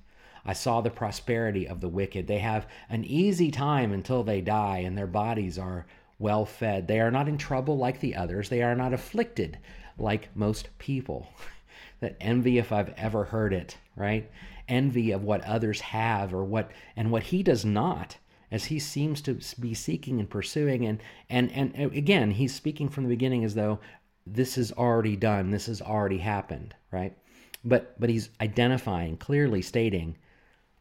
I 0.44 0.52
saw 0.52 0.82
the 0.82 0.90
prosperity 0.90 1.66
of 1.66 1.80
the 1.80 1.88
wicked. 1.88 2.26
They 2.26 2.40
have 2.40 2.66
an 2.90 3.06
easy 3.06 3.50
time 3.50 3.94
until 3.94 4.22
they 4.22 4.42
die, 4.42 4.80
and 4.80 4.98
their 4.98 5.06
bodies 5.06 5.58
are 5.58 5.86
well 6.18 6.44
fed. 6.44 6.86
They 6.86 7.00
are 7.00 7.10
not 7.10 7.28
in 7.28 7.38
trouble 7.38 7.78
like 7.78 8.00
the 8.00 8.14
others, 8.14 8.50
they 8.50 8.62
are 8.62 8.74
not 8.74 8.92
afflicted 8.92 9.56
like 9.96 10.36
most 10.36 10.68
people. 10.76 11.28
that 12.00 12.18
envy, 12.20 12.58
if 12.58 12.70
I've 12.70 12.92
ever 12.98 13.24
heard 13.24 13.54
it, 13.54 13.78
right? 13.96 14.30
Envy 14.68 15.12
of 15.12 15.24
what 15.24 15.42
others 15.44 15.80
have 15.80 16.34
or 16.34 16.44
what, 16.44 16.72
and 16.94 17.10
what 17.10 17.22
he 17.22 17.42
does 17.42 17.64
not 17.64 18.18
as 18.52 18.66
he 18.66 18.78
seems 18.78 19.20
to 19.22 19.38
be 19.58 19.74
seeking 19.74 20.18
and 20.18 20.28
pursuing 20.28 20.84
and 20.84 21.00
and 21.28 21.50
and 21.52 21.74
uh, 21.78 21.88
again 21.96 22.32
he's 22.32 22.54
speaking 22.54 22.88
from 22.88 23.04
the 23.04 23.08
beginning 23.08 23.44
as 23.44 23.54
though 23.54 23.78
this 24.26 24.58
is 24.58 24.72
already 24.72 25.16
done, 25.16 25.50
this 25.50 25.66
has 25.66 25.80
already 25.80 26.18
happened, 26.18 26.74
right? 26.90 27.16
But 27.64 27.98
but 28.00 28.10
he's 28.10 28.30
identifying, 28.40 29.16
clearly 29.16 29.62
stating 29.62 30.16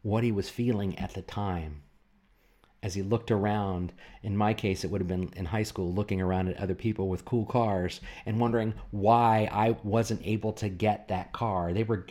what 0.02 0.24
he 0.24 0.32
was 0.32 0.50
feeling 0.50 0.98
at 0.98 1.14
the 1.14 1.22
time 1.22 1.82
as 2.82 2.94
he 2.94 3.02
looked 3.02 3.30
around. 3.30 3.92
In 4.24 4.38
my 4.38 4.54
case, 4.54 4.84
it 4.84 4.92
would 4.92 5.02
have 5.02 5.08
been 5.08 5.30
in 5.36 5.46
high 5.46 5.64
school, 5.64 5.94
looking 5.94 6.22
around 6.22 6.48
at 6.48 6.58
other 6.58 6.76
people 6.76 7.10
with 7.10 7.26
cool 7.26 7.46
cars 7.46 8.00
and 8.26 8.40
wondering 8.40 8.74
why 8.92 9.50
I 9.52 9.76
wasn't 9.84 10.26
able 10.26 10.54
to 10.54 10.70
get 10.70 11.08
that 11.08 11.34
car. 11.34 11.74
They 11.74 11.84
were 11.84 12.08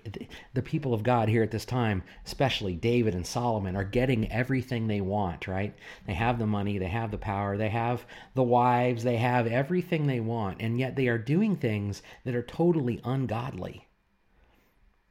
the 0.54 0.62
people 0.62 0.92
of 0.92 1.02
God 1.02 1.28
here 1.28 1.42
at 1.42 1.50
this 1.50 1.64
time, 1.64 2.02
especially 2.26 2.74
David 2.74 3.14
and 3.14 3.26
Solomon, 3.26 3.76
are 3.76 3.84
getting 3.84 4.30
everything 4.30 4.86
they 4.86 5.00
want, 5.00 5.48
right? 5.48 5.74
They 6.06 6.14
have 6.14 6.38
the 6.38 6.46
money, 6.46 6.78
they 6.78 6.88
have 6.88 7.10
the 7.10 7.18
power, 7.18 7.56
they 7.56 7.70
have 7.70 8.04
the 8.34 8.42
wives, 8.42 9.04
they 9.04 9.16
have 9.16 9.46
everything 9.46 10.06
they 10.06 10.20
want, 10.20 10.60
and 10.60 10.78
yet 10.78 10.96
they 10.96 11.08
are 11.08 11.18
doing 11.18 11.56
things 11.56 12.02
that 12.24 12.34
are 12.34 12.42
totally 12.42 13.00
ungodly. 13.04 13.86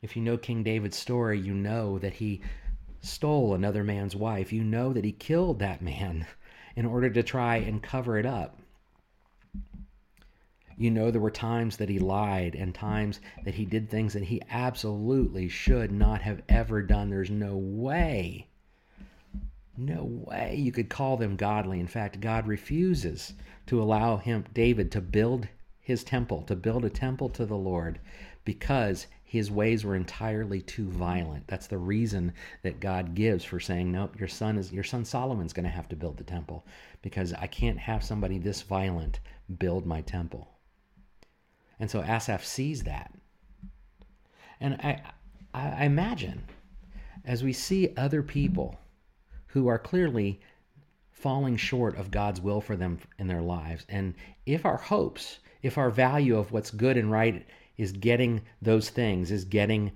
If 0.01 0.15
you 0.15 0.21
know 0.21 0.37
King 0.37 0.61
David's 0.61 0.97
story, 0.97 1.39
you 1.39 1.55
know 1.55 1.97
that 1.97 2.13
he 2.13 2.41
stole 3.01 3.53
another 3.53 3.83
man's 3.83 4.15
wife, 4.15 4.51
you 4.51 4.63
know 4.63 4.93
that 4.93 5.05
he 5.05 5.11
killed 5.11 5.59
that 5.59 5.81
man 5.81 6.25
in 6.75 6.85
order 6.85 7.09
to 7.09 7.23
try 7.23 7.57
and 7.57 7.81
cover 7.81 8.17
it 8.17 8.25
up. 8.25 8.59
You 10.77 10.91
know 10.91 11.09
there 11.09 11.21
were 11.21 11.31
times 11.31 11.77
that 11.77 11.89
he 11.89 11.97
lied 11.97 12.53
and 12.53 12.73
times 12.73 13.19
that 13.43 13.55
he 13.55 13.65
did 13.65 13.89
things 13.89 14.13
that 14.13 14.25
he 14.25 14.41
absolutely 14.49 15.49
should 15.49 15.91
not 15.91 16.21
have 16.21 16.43
ever 16.47 16.83
done. 16.83 17.09
There's 17.09 17.31
no 17.31 17.57
way, 17.57 18.47
no 19.75 20.03
way 20.03 20.55
you 20.55 20.71
could 20.71 20.89
call 20.89 21.17
them 21.17 21.35
godly. 21.35 21.79
In 21.79 21.87
fact, 21.87 22.19
God 22.19 22.45
refuses 22.45 23.33
to 23.65 23.81
allow 23.81 24.17
him, 24.17 24.45
David, 24.53 24.91
to 24.91 25.01
build 25.01 25.47
his 25.79 26.03
temple, 26.03 26.43
to 26.43 26.55
build 26.55 26.85
a 26.85 26.89
temple 26.91 27.29
to 27.29 27.45
the 27.45 27.57
Lord 27.57 27.99
because 28.45 29.07
his 29.29 29.51
ways 29.51 29.83
were 29.83 29.97
entirely 29.97 30.61
too 30.61 30.89
violent. 30.89 31.45
That's 31.47 31.67
the 31.67 31.77
reason 31.77 32.31
that 32.63 32.79
God 32.79 33.13
gives 33.13 33.43
for 33.43 33.59
saying, 33.59 33.91
"Nope, 33.91 34.17
your 34.17 34.29
son 34.29 34.57
is 34.57 34.71
your 34.71 34.85
son 34.85 35.03
Solomon's 35.03 35.51
going 35.51 35.65
to 35.65 35.69
have 35.69 35.89
to 35.89 35.97
build 35.97 36.15
the 36.15 36.23
temple 36.23 36.65
because 37.01 37.33
I 37.33 37.47
can't 37.47 37.77
have 37.77 38.05
somebody 38.05 38.37
this 38.37 38.61
violent 38.61 39.19
build 39.59 39.85
my 39.85 39.99
temple." 39.99 40.47
And 41.77 41.91
so 41.91 42.01
Asaph 42.01 42.45
sees 42.45 42.83
that. 42.83 43.13
And 44.61 44.75
I, 44.75 45.01
I 45.53 45.83
imagine 45.83 46.43
as 47.25 47.43
we 47.43 47.51
see 47.51 47.93
other 47.97 48.23
people 48.23 48.79
who 49.47 49.67
are 49.67 49.77
clearly 49.77 50.39
falling 51.11 51.57
short 51.57 51.97
of 51.97 52.11
God's 52.11 52.39
will 52.39 52.61
for 52.61 52.77
them 52.77 52.99
in 53.19 53.27
their 53.27 53.41
lives, 53.41 53.85
and 53.89 54.13
if 54.45 54.65
our 54.65 54.77
hopes, 54.77 55.39
if 55.61 55.77
our 55.77 55.89
value 55.89 56.37
of 56.37 56.53
what's 56.53 56.71
good 56.71 56.95
and 56.95 57.11
right 57.11 57.45
is 57.77 57.91
getting 57.91 58.41
those 58.61 58.89
things, 58.89 59.31
is 59.31 59.45
getting 59.45 59.91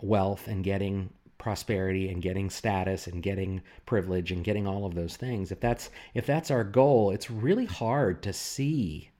wealth 0.00 0.48
and 0.48 0.64
getting 0.64 1.10
prosperity 1.38 2.08
and 2.08 2.22
getting 2.22 2.48
status 2.48 3.06
and 3.06 3.22
getting 3.22 3.60
privilege 3.86 4.32
and 4.32 4.44
getting 4.44 4.66
all 4.66 4.86
of 4.86 4.94
those 4.94 5.16
things. 5.16 5.52
If 5.52 5.60
that's 5.60 5.90
if 6.14 6.26
that's 6.26 6.50
our 6.50 6.64
goal 6.64 7.10
it's 7.10 7.30
really 7.30 7.66
hard 7.66 8.22
to 8.22 8.32
see 8.32 9.10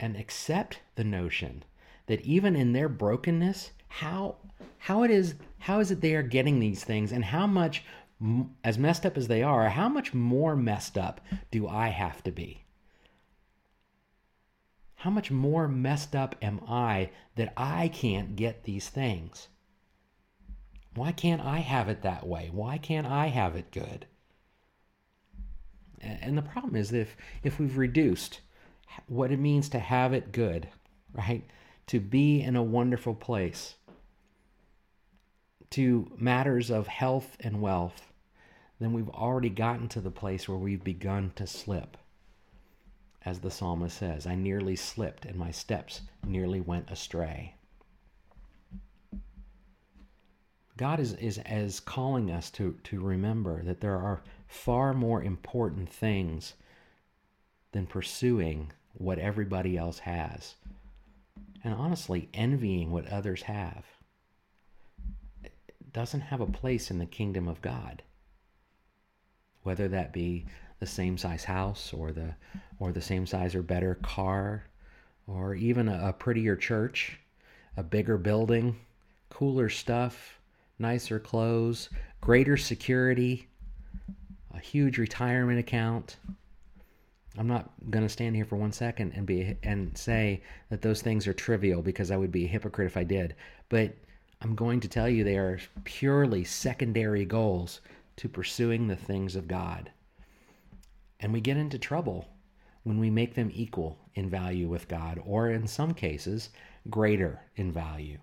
and 0.00 0.16
accept 0.16 0.80
the 0.94 1.04
notion 1.04 1.64
that 2.06 2.20
even 2.22 2.56
in 2.56 2.72
their 2.72 2.88
brokenness 2.88 3.72
how 3.88 4.36
how 4.78 5.02
it 5.02 5.10
is 5.10 5.34
how 5.58 5.80
is 5.80 5.90
it 5.90 6.00
they 6.00 6.14
are 6.14 6.22
getting 6.22 6.60
these 6.60 6.84
things 6.84 7.12
and 7.12 7.24
how 7.24 7.46
much 7.46 7.84
as 8.64 8.78
messed 8.78 9.06
up 9.06 9.16
as 9.16 9.28
they 9.28 9.42
are 9.42 9.68
how 9.68 9.88
much 9.88 10.14
more 10.14 10.56
messed 10.56 10.98
up 10.98 11.20
do 11.50 11.66
i 11.66 11.88
have 11.88 12.22
to 12.22 12.30
be 12.30 12.64
how 14.98 15.10
much 15.10 15.30
more 15.30 15.68
messed 15.68 16.14
up 16.14 16.34
am 16.40 16.60
i 16.68 17.10
that 17.36 17.52
i 17.56 17.88
can't 17.88 18.36
get 18.36 18.64
these 18.64 18.88
things 18.88 19.48
why 20.94 21.12
can't 21.12 21.40
I 21.40 21.58
have 21.58 21.88
it 21.88 22.02
that 22.02 22.26
way? 22.26 22.50
Why 22.52 22.78
can't 22.78 23.06
I 23.06 23.26
have 23.26 23.54
it 23.54 23.70
good? 23.70 24.06
And 26.00 26.36
the 26.36 26.42
problem 26.42 26.76
is 26.76 26.92
if, 26.92 27.16
if 27.42 27.58
we've 27.58 27.76
reduced 27.76 28.40
what 29.06 29.30
it 29.30 29.38
means 29.38 29.68
to 29.70 29.78
have 29.78 30.12
it 30.12 30.32
good, 30.32 30.68
right? 31.12 31.44
To 31.88 32.00
be 32.00 32.40
in 32.40 32.56
a 32.56 32.62
wonderful 32.62 33.14
place, 33.14 33.74
to 35.70 36.10
matters 36.16 36.70
of 36.70 36.86
health 36.86 37.36
and 37.40 37.60
wealth, 37.60 38.12
then 38.80 38.92
we've 38.92 39.10
already 39.10 39.50
gotten 39.50 39.88
to 39.88 40.00
the 40.00 40.10
place 40.10 40.48
where 40.48 40.58
we've 40.58 40.84
begun 40.84 41.32
to 41.36 41.46
slip. 41.46 41.96
As 43.28 43.40
the 43.40 43.50
psalmist 43.50 43.98
says, 43.98 44.26
I 44.26 44.36
nearly 44.36 44.74
slipped 44.74 45.26
and 45.26 45.36
my 45.36 45.50
steps 45.50 46.00
nearly 46.26 46.62
went 46.62 46.90
astray. 46.90 47.56
God 50.78 50.98
is, 50.98 51.12
is 51.12 51.36
as 51.36 51.78
calling 51.78 52.30
us 52.30 52.48
to, 52.52 52.78
to 52.84 53.02
remember 53.02 53.62
that 53.64 53.82
there 53.82 53.96
are 53.96 54.22
far 54.46 54.94
more 54.94 55.22
important 55.22 55.90
things 55.90 56.54
than 57.72 57.86
pursuing 57.86 58.72
what 58.94 59.18
everybody 59.18 59.76
else 59.76 59.98
has. 59.98 60.54
And 61.62 61.74
honestly, 61.74 62.30
envying 62.32 62.90
what 62.90 63.08
others 63.08 63.42
have 63.42 63.84
doesn't 65.92 66.22
have 66.22 66.40
a 66.40 66.46
place 66.46 66.90
in 66.90 66.98
the 66.98 67.04
kingdom 67.04 67.46
of 67.46 67.60
God. 67.60 68.02
Whether 69.64 69.86
that 69.88 70.14
be 70.14 70.46
the 70.80 70.86
same 70.86 71.18
size 71.18 71.44
house 71.44 71.92
or 71.92 72.12
the 72.12 72.34
or 72.78 72.92
the 72.92 73.00
same 73.00 73.26
size 73.26 73.54
or 73.54 73.62
better 73.62 73.96
car 73.96 74.64
or 75.26 75.54
even 75.54 75.88
a, 75.88 76.08
a 76.08 76.12
prettier 76.12 76.56
church, 76.56 77.18
a 77.76 77.82
bigger 77.82 78.16
building, 78.16 78.76
cooler 79.30 79.68
stuff, 79.68 80.38
nicer 80.78 81.18
clothes, 81.18 81.90
greater 82.20 82.56
security, 82.56 83.46
a 84.54 84.58
huge 84.58 84.98
retirement 84.98 85.58
account. 85.58 86.16
I'm 87.36 87.46
not 87.46 87.70
going 87.90 88.04
to 88.04 88.08
stand 88.08 88.34
here 88.34 88.44
for 88.44 88.56
one 88.56 88.72
second 88.72 89.12
and 89.14 89.26
be 89.26 89.56
and 89.62 89.96
say 89.96 90.42
that 90.70 90.82
those 90.82 91.02
things 91.02 91.26
are 91.26 91.32
trivial 91.32 91.82
because 91.82 92.10
I 92.10 92.16
would 92.16 92.32
be 92.32 92.44
a 92.44 92.48
hypocrite 92.48 92.86
if 92.86 92.96
I 92.96 93.04
did. 93.04 93.36
But 93.68 93.94
I'm 94.40 94.54
going 94.54 94.80
to 94.80 94.88
tell 94.88 95.08
you 95.08 95.22
they 95.22 95.36
are 95.36 95.60
purely 95.84 96.44
secondary 96.44 97.24
goals 97.24 97.80
to 98.16 98.28
pursuing 98.28 98.88
the 98.88 98.96
things 98.96 99.36
of 99.36 99.46
God. 99.46 99.90
And 101.20 101.32
we 101.32 101.40
get 101.40 101.56
into 101.56 101.78
trouble 101.78 102.28
when 102.84 102.98
we 102.98 103.10
make 103.10 103.34
them 103.34 103.50
equal 103.52 103.98
in 104.14 104.30
value 104.30 104.68
with 104.68 104.88
God, 104.88 105.20
or 105.24 105.50
in 105.50 105.66
some 105.66 105.92
cases, 105.92 106.50
greater 106.88 107.40
in 107.56 107.72
value 107.72 108.18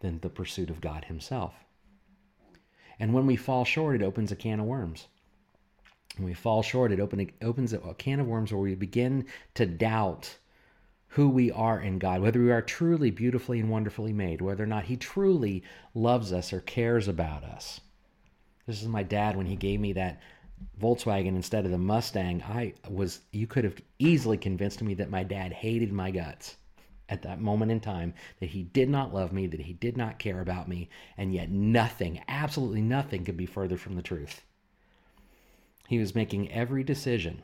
than 0.00 0.20
the 0.20 0.30
pursuit 0.30 0.70
of 0.70 0.80
God 0.80 1.04
Himself. 1.04 1.54
And 2.98 3.12
when 3.12 3.26
we 3.26 3.36
fall 3.36 3.64
short, 3.64 3.96
it 3.96 4.02
opens 4.02 4.32
a 4.32 4.36
can 4.36 4.60
of 4.60 4.66
worms. 4.66 5.08
When 6.16 6.26
we 6.26 6.34
fall 6.34 6.62
short, 6.62 6.92
it 6.92 7.00
open, 7.00 7.30
opens 7.42 7.72
a 7.72 7.78
can 7.94 8.20
of 8.20 8.26
worms 8.26 8.52
where 8.52 8.60
we 8.60 8.74
begin 8.74 9.26
to 9.54 9.66
doubt 9.66 10.38
who 11.08 11.28
we 11.28 11.50
are 11.52 11.80
in 11.80 11.98
God, 11.98 12.20
whether 12.20 12.40
we 12.40 12.50
are 12.50 12.62
truly 12.62 13.10
beautifully 13.10 13.60
and 13.60 13.70
wonderfully 13.70 14.12
made, 14.12 14.40
whether 14.40 14.64
or 14.64 14.68
not 14.68 14.84
He 14.84 14.96
truly 14.96 15.62
loves 15.94 16.32
us 16.32 16.52
or 16.52 16.60
cares 16.60 17.06
about 17.06 17.44
us. 17.44 17.80
This 18.66 18.80
is 18.80 18.88
my 18.88 19.02
dad 19.02 19.36
when 19.36 19.46
he 19.46 19.56
gave 19.56 19.78
me 19.80 19.92
that 19.92 20.20
Volkswagen 20.80 21.36
instead 21.36 21.64
of 21.64 21.70
the 21.70 21.78
Mustang. 21.78 22.42
I 22.42 22.74
was, 22.88 23.20
you 23.32 23.46
could 23.46 23.64
have 23.64 23.80
easily 23.98 24.36
convinced 24.36 24.82
me 24.82 24.94
that 24.94 25.10
my 25.10 25.22
dad 25.22 25.52
hated 25.52 25.92
my 25.92 26.10
guts 26.10 26.56
at 27.08 27.22
that 27.22 27.40
moment 27.40 27.70
in 27.70 27.80
time 27.80 28.14
that 28.40 28.50
he 28.50 28.62
did 28.62 28.88
not 28.88 29.12
love 29.12 29.32
me, 29.32 29.46
that 29.46 29.60
he 29.60 29.72
did 29.74 29.96
not 29.96 30.18
care 30.18 30.40
about 30.40 30.68
me, 30.68 30.88
and 31.16 31.34
yet 31.34 31.50
nothing, 31.50 32.20
absolutely 32.28 32.80
nothing, 32.82 33.24
could 33.24 33.36
be 33.36 33.46
further 33.46 33.76
from 33.76 33.94
the 33.94 34.02
truth. 34.02 34.42
He 35.86 35.98
was 35.98 36.14
making 36.14 36.50
every 36.50 36.82
decision 36.82 37.42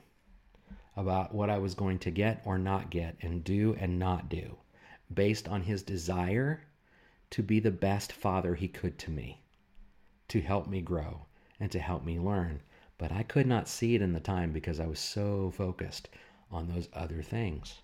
about 0.97 1.35
what 1.35 1.51
I 1.51 1.59
was 1.59 1.75
going 1.75 1.99
to 2.01 2.11
get 2.11 2.43
or 2.45 2.59
not 2.59 2.91
get, 2.91 3.17
and 3.21 3.45
do 3.45 3.77
and 3.79 3.99
not 3.99 4.29
do, 4.29 4.57
based 5.13 5.49
on 5.49 5.63
his 5.63 5.83
desire 5.83 6.63
to 7.31 7.43
be 7.43 7.61
the 7.61 7.71
best 7.71 8.13
father 8.13 8.55
he 8.55 8.69
could 8.69 8.99
to 8.99 9.11
me, 9.11 9.43
to 10.29 10.41
help 10.41 10.69
me 10.69 10.81
grow, 10.81 11.27
and 11.59 11.71
to 11.71 11.79
help 11.79 12.05
me 12.05 12.19
learn. 12.19 12.61
But 13.01 13.13
I 13.13 13.23
could 13.23 13.47
not 13.47 13.67
see 13.67 13.95
it 13.95 14.03
in 14.03 14.13
the 14.13 14.21
time 14.21 14.53
because 14.53 14.79
I 14.79 14.87
was 14.87 14.99
so 14.99 15.51
focused 15.57 16.11
on 16.51 16.69
those 16.69 16.91
other 16.93 17.23
things. 17.23 17.81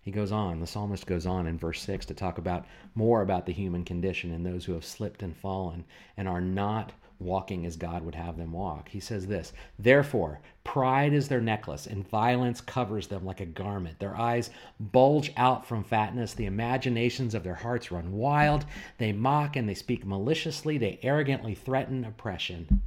He 0.00 0.12
goes 0.12 0.30
on, 0.30 0.60
the 0.60 0.68
psalmist 0.68 1.04
goes 1.04 1.26
on 1.26 1.48
in 1.48 1.58
verse 1.58 1.82
6 1.82 2.06
to 2.06 2.14
talk 2.14 2.38
about 2.38 2.64
more 2.94 3.22
about 3.22 3.44
the 3.44 3.52
human 3.52 3.84
condition 3.84 4.32
and 4.32 4.46
those 4.46 4.64
who 4.64 4.74
have 4.74 4.84
slipped 4.84 5.20
and 5.20 5.36
fallen 5.36 5.84
and 6.16 6.28
are 6.28 6.40
not 6.40 6.92
walking 7.18 7.66
as 7.66 7.74
God 7.74 8.04
would 8.04 8.14
have 8.14 8.36
them 8.36 8.52
walk. 8.52 8.88
He 8.88 9.00
says 9.00 9.26
this 9.26 9.52
Therefore, 9.80 10.40
pride 10.62 11.12
is 11.12 11.26
their 11.26 11.40
necklace, 11.40 11.88
and 11.88 12.08
violence 12.08 12.60
covers 12.60 13.08
them 13.08 13.24
like 13.24 13.40
a 13.40 13.46
garment. 13.46 13.98
Their 13.98 14.16
eyes 14.16 14.50
bulge 14.78 15.32
out 15.36 15.66
from 15.66 15.82
fatness. 15.82 16.34
The 16.34 16.46
imaginations 16.46 17.34
of 17.34 17.42
their 17.42 17.56
hearts 17.56 17.90
run 17.90 18.12
wild. 18.12 18.64
They 18.98 19.10
mock 19.10 19.56
and 19.56 19.68
they 19.68 19.74
speak 19.74 20.06
maliciously. 20.06 20.78
They 20.78 21.00
arrogantly 21.02 21.56
threaten 21.56 22.04
oppression. 22.04 22.80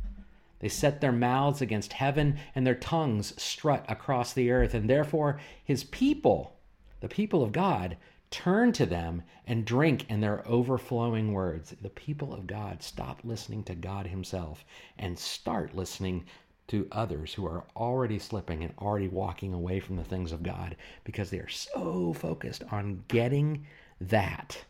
They 0.59 0.69
set 0.69 1.01
their 1.01 1.11
mouths 1.11 1.61
against 1.61 1.93
heaven, 1.93 2.37
and 2.55 2.65
their 2.65 2.75
tongues 2.75 3.39
strut 3.41 3.85
across 3.87 4.33
the 4.33 4.51
earth. 4.51 4.73
And 4.73 4.89
therefore, 4.89 5.39
his 5.63 5.83
people 5.83 6.57
the 6.99 7.07
people 7.07 7.43
of 7.43 7.51
God 7.51 7.97
turn 8.31 8.71
to 8.73 8.85
them 8.85 9.21
and 9.45 9.65
drink 9.65 10.09
in 10.09 10.19
their 10.19 10.45
overflowing 10.47 11.31
words. 11.31 11.75
The 11.81 11.89
people 11.89 12.33
of 12.33 12.47
God 12.47 12.81
stop 12.81 13.21
listening 13.23 13.63
to 13.65 13.75
God 13.75 14.07
Himself 14.07 14.65
and 14.97 15.17
start 15.17 15.75
listening 15.75 16.25
to 16.69 16.87
others 16.91 17.33
who 17.33 17.45
are 17.45 17.65
already 17.75 18.19
slipping 18.19 18.63
and 18.63 18.73
already 18.79 19.07
walking 19.07 19.53
away 19.53 19.79
from 19.79 19.95
the 19.95 20.03
things 20.03 20.31
of 20.31 20.43
God 20.43 20.75
because 21.03 21.29
they 21.29 21.37
are 21.37 21.47
so 21.47 22.13
focused 22.13 22.63
on 22.71 23.03
getting 23.07 23.65
that, 24.01 24.65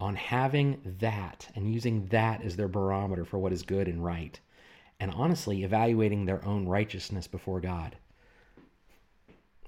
on 0.00 0.16
having 0.16 0.80
that, 0.98 1.48
and 1.54 1.72
using 1.72 2.06
that 2.06 2.42
as 2.42 2.56
their 2.56 2.68
barometer 2.68 3.24
for 3.24 3.38
what 3.38 3.52
is 3.52 3.62
good 3.62 3.88
and 3.88 4.04
right, 4.04 4.38
and 5.00 5.10
honestly 5.12 5.62
evaluating 5.64 6.24
their 6.24 6.44
own 6.44 6.66
righteousness 6.66 7.26
before 7.26 7.60
God 7.60 7.96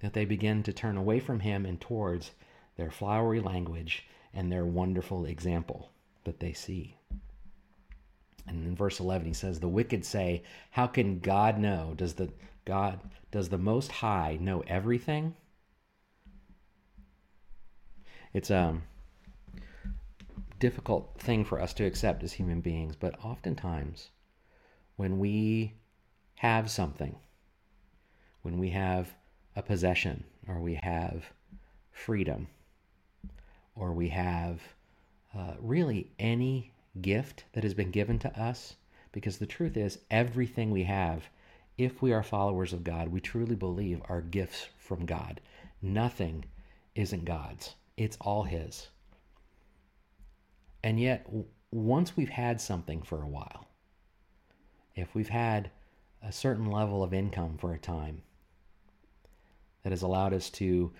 that 0.01 0.13
they 0.13 0.25
begin 0.25 0.63
to 0.63 0.73
turn 0.73 0.97
away 0.97 1.21
from 1.21 1.41
him 1.41 1.65
and 1.65 1.81
towards 1.81 2.33
their 2.77 2.91
flowery 2.91 3.41
language 3.41 4.07
and 4.35 4.53
their 4.53 4.67
wonderful 4.67 5.25
example 5.25 5.91
that 6.25 6.41
they 6.41 6.53
see. 6.53 6.97
And 8.47 8.65
in 8.67 8.77
verse 8.77 9.01
11 9.01 9.27
he 9.27 9.33
says 9.33 9.59
the 9.59 9.69
wicked 9.69 10.05
say, 10.05 10.43
"How 10.71 10.87
can 10.87 11.21
God 11.21 11.59
know? 11.59 11.95
Does 11.97 12.15
the 12.15 12.31
God 12.65 13.01
does 13.31 13.49
the 13.49 13.59
most 13.59 13.91
high 13.91 14.37
know 14.41 14.61
everything?" 14.67 15.35
It's 18.33 18.51
a 18.51 18.81
difficult 20.59 21.15
thing 21.19 21.45
for 21.45 21.61
us 21.61 21.73
to 21.75 21.85
accept 21.85 22.23
as 22.23 22.35
human 22.35 22.61
beings, 22.61 22.97
but 22.97 23.23
oftentimes 23.25 24.11
when 24.97 25.19
we 25.19 25.75
have 26.37 26.71
something, 26.71 27.17
when 28.43 28.59
we 28.59 28.71
have 28.71 29.15
a 29.55 29.63
possession 29.63 30.25
or 30.47 30.61
we 30.61 30.75
have 30.75 31.25
freedom 31.91 32.49
or 33.75 33.93
we 33.93 34.09
have 34.09 34.61
uh, 35.37 35.55
really 35.61 36.11
any 36.19 36.73
gift 37.01 37.45
that 37.53 37.65
has 37.65 37.75
been 37.75 37.91
given 37.91 38.19
to 38.19 38.41
us 38.41 38.77
because 39.13 39.39
the 39.39 39.47
truth 39.47 39.77
is 39.77 39.99
everything 40.11 40.71
we 40.71 40.85
have 40.85 41.29
if 41.79 42.01
we 42.01 42.13
are 42.13 42.23
followers 42.23 42.73
of 42.73 42.85
God, 42.85 43.09
we 43.09 43.21
truly 43.21 43.55
believe 43.55 44.01
are 44.09 44.23
gifts 44.23 44.69
from 44.79 45.05
God. 45.05 45.41
Nothing 45.83 46.47
isn't 46.95 47.27
God's, 47.27 47.75
it's 47.99 48.17
all 48.21 48.45
His. 48.45 48.89
And 50.87 51.01
yet, 51.01 51.27
once 51.73 52.17
we've 52.17 52.29
had 52.29 52.61
something 52.61 53.03
for 53.03 53.21
a 53.21 53.27
while, 53.27 53.67
if 54.95 55.17
we've 55.17 55.31
had 55.31 55.73
a 56.23 56.31
certain 56.31 56.71
level 56.71 57.03
of 57.03 57.13
income 57.13 57.59
for 57.59 57.75
a 57.75 57.79
time 57.79 58.23
that 59.83 59.91
has 59.91 60.03
allowed 60.03 60.33
us 60.33 60.49
to 60.51 60.93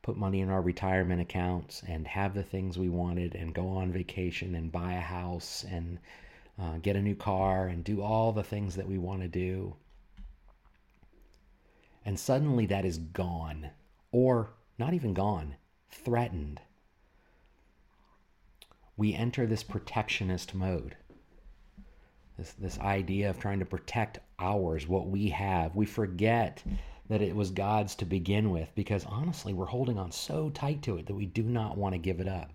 put 0.00 0.16
money 0.16 0.40
in 0.40 0.48
our 0.48 0.62
retirement 0.62 1.20
accounts 1.20 1.82
and 1.86 2.06
have 2.06 2.32
the 2.32 2.42
things 2.42 2.78
we 2.78 2.88
wanted 2.88 3.34
and 3.34 3.54
go 3.54 3.68
on 3.68 3.92
vacation 3.92 4.54
and 4.54 4.72
buy 4.72 4.94
a 4.94 5.00
house 5.00 5.62
and 5.70 5.98
uh, 6.58 6.78
get 6.78 6.96
a 6.96 7.02
new 7.02 7.14
car 7.14 7.66
and 7.66 7.84
do 7.84 8.00
all 8.00 8.32
the 8.32 8.42
things 8.42 8.76
that 8.76 8.88
we 8.88 8.96
want 8.96 9.20
to 9.20 9.28
do. 9.28 9.76
And 12.02 12.18
suddenly 12.18 12.64
that 12.64 12.86
is 12.86 12.96
gone, 12.96 13.68
or 14.10 14.54
not 14.78 14.94
even 14.94 15.12
gone, 15.12 15.56
threatened. 15.90 16.62
We 18.98 19.14
enter 19.14 19.46
this 19.46 19.62
protectionist 19.62 20.56
mode. 20.56 20.96
This, 22.36 22.52
this 22.52 22.78
idea 22.80 23.30
of 23.30 23.38
trying 23.38 23.60
to 23.60 23.64
protect 23.64 24.18
ours, 24.40 24.88
what 24.88 25.08
we 25.08 25.28
have. 25.28 25.76
We 25.76 25.86
forget 25.86 26.62
that 27.08 27.22
it 27.22 27.34
was 27.34 27.52
God's 27.52 27.94
to 27.94 28.04
begin 28.04 28.50
with 28.50 28.68
because 28.74 29.06
honestly, 29.06 29.54
we're 29.54 29.66
holding 29.66 29.98
on 29.98 30.10
so 30.10 30.50
tight 30.50 30.82
to 30.82 30.96
it 30.96 31.06
that 31.06 31.14
we 31.14 31.26
do 31.26 31.44
not 31.44 31.78
want 31.78 31.94
to 31.94 31.98
give 31.98 32.18
it 32.18 32.28
up. 32.28 32.50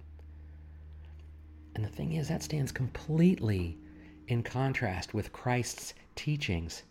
And 1.75 1.83
the 1.83 1.89
thing 1.89 2.11
is, 2.11 2.27
that 2.27 2.43
stands 2.43 2.73
completely 2.73 3.77
in 4.27 4.43
contrast 4.43 5.13
with 5.13 5.31
Christ's 5.31 5.93
teachings. 6.15 6.83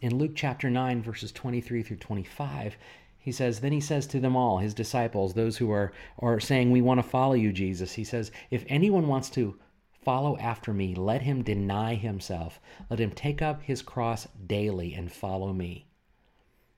In 0.00 0.16
Luke 0.16 0.32
chapter 0.34 0.70
9, 0.70 1.02
verses 1.02 1.32
23 1.32 1.82
through 1.82 1.98
25, 1.98 2.76
he 3.24 3.32
says, 3.32 3.60
Then 3.60 3.72
he 3.72 3.80
says 3.80 4.06
to 4.08 4.20
them 4.20 4.36
all, 4.36 4.58
his 4.58 4.74
disciples, 4.74 5.32
those 5.32 5.56
who 5.56 5.70
are, 5.70 5.92
are 6.18 6.38
saying, 6.38 6.70
We 6.70 6.82
want 6.82 6.98
to 6.98 7.08
follow 7.08 7.32
you, 7.32 7.54
Jesus, 7.54 7.94
he 7.94 8.04
says, 8.04 8.30
If 8.50 8.66
anyone 8.68 9.08
wants 9.08 9.30
to 9.30 9.58
follow 10.04 10.36
after 10.36 10.74
me, 10.74 10.94
let 10.94 11.22
him 11.22 11.42
deny 11.42 11.94
himself. 11.94 12.60
Let 12.90 13.00
him 13.00 13.12
take 13.12 13.40
up 13.40 13.62
his 13.62 13.80
cross 13.80 14.28
daily 14.46 14.92
and 14.92 15.10
follow 15.10 15.54
me. 15.54 15.86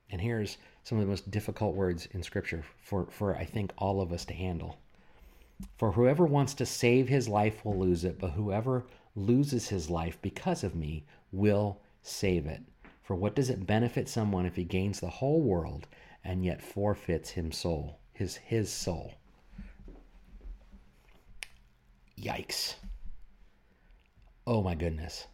And 0.09 0.21
here's 0.21 0.57
some 0.83 0.97
of 0.97 1.03
the 1.03 1.09
most 1.09 1.29
difficult 1.29 1.75
words 1.75 2.07
in 2.11 2.23
Scripture 2.23 2.63
for, 2.81 3.07
for 3.11 3.35
I 3.35 3.43
think 3.43 3.73
all 3.77 3.99
of 3.99 4.13
us 4.13 4.23
to 4.23 4.33
handle. 4.33 4.77
For 5.77 5.91
whoever 5.91 6.25
wants 6.25 6.53
to 6.53 6.65
save 6.65 7.09
his 7.09 7.27
life 7.27 7.65
will 7.65 7.77
lose 7.77 8.05
it, 8.05 8.19
but 8.19 8.31
whoever 8.31 8.85
loses 9.17 9.67
his 9.67 9.89
life 9.89 10.17
because 10.21 10.63
of 10.63 10.75
me 10.75 11.05
will 11.33 11.81
save 12.01 12.45
it. 12.45 12.61
For 13.03 13.17
what 13.17 13.35
does 13.35 13.49
it 13.49 13.67
benefit 13.67 14.07
someone 14.07 14.45
if 14.45 14.55
he 14.55 14.63
gains 14.63 15.01
the 15.01 15.09
whole 15.09 15.41
world 15.41 15.87
and 16.23 16.45
yet 16.45 16.61
forfeits 16.61 17.31
his 17.31 17.55
soul, 17.55 17.99
his 18.13 18.35
his 18.35 18.71
soul? 18.71 19.13
Yikes. 22.19 22.75
Oh 24.45 24.61
my 24.63 24.75
goodness. 24.75 25.27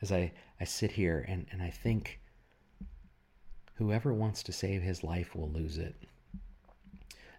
As 0.00 0.10
I, 0.10 0.32
I 0.60 0.64
sit 0.64 0.92
here 0.92 1.24
and, 1.28 1.46
and 1.50 1.62
I 1.62 1.70
think 1.70 2.20
whoever 3.74 4.12
wants 4.14 4.42
to 4.44 4.52
save 4.52 4.82
his 4.82 5.04
life 5.04 5.34
will 5.34 5.50
lose 5.50 5.78
it. 5.78 5.94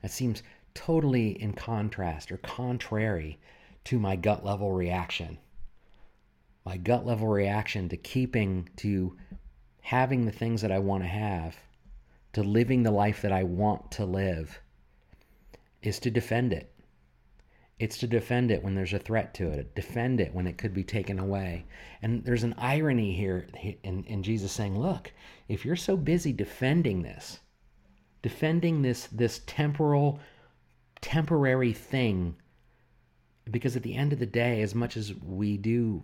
That 0.01 0.11
seems 0.11 0.43
totally 0.73 1.41
in 1.41 1.53
contrast 1.53 2.31
or 2.31 2.37
contrary 2.37 3.39
to 3.85 3.99
my 3.99 4.15
gut 4.15 4.45
level 4.45 4.71
reaction. 4.71 5.37
My 6.65 6.77
gut 6.77 7.05
level 7.05 7.27
reaction 7.27 7.89
to 7.89 7.97
keeping, 7.97 8.69
to 8.77 9.17
having 9.83 10.25
the 10.25 10.31
things 10.31 10.61
that 10.61 10.71
I 10.71 10.79
want 10.79 11.03
to 11.03 11.09
have, 11.09 11.57
to 12.31 12.41
living 12.41 12.83
the 12.83 12.91
life 12.91 13.21
that 13.21 13.31
I 13.31 13.43
want 13.43 13.91
to 13.91 14.05
live, 14.05 14.59
is 15.81 15.99
to 15.99 16.09
defend 16.09 16.53
it. 16.53 16.73
It's 17.79 17.97
to 17.97 18.07
defend 18.07 18.49
it 18.49 18.63
when 18.63 18.75
there's 18.75 18.93
a 18.93 18.99
threat 18.99 19.33
to 19.35 19.49
it, 19.49 19.75
defend 19.75 20.21
it 20.21 20.33
when 20.33 20.47
it 20.47 20.57
could 20.57 20.73
be 20.73 20.85
taken 20.85 21.19
away. 21.19 21.65
And 22.01 22.23
there's 22.23 22.43
an 22.43 22.55
irony 22.57 23.13
here 23.13 23.45
in, 23.83 24.05
in 24.05 24.23
Jesus 24.23 24.53
saying, 24.53 24.79
Look, 24.79 25.11
if 25.49 25.65
you're 25.65 25.75
so 25.75 25.97
busy 25.97 26.31
defending 26.31 27.01
this, 27.01 27.39
defending 28.21 28.83
this, 28.83 29.07
this 29.07 29.41
temporal, 29.45 30.19
temporary 31.01 31.73
thing 31.73 32.37
because 33.51 33.75
at 33.75 33.83
the 33.83 33.95
end 33.95 34.13
of 34.13 34.19
the 34.19 34.25
day, 34.25 34.61
as 34.61 34.73
much 34.73 34.95
as 34.95 35.13
we 35.15 35.57
do 35.57 36.03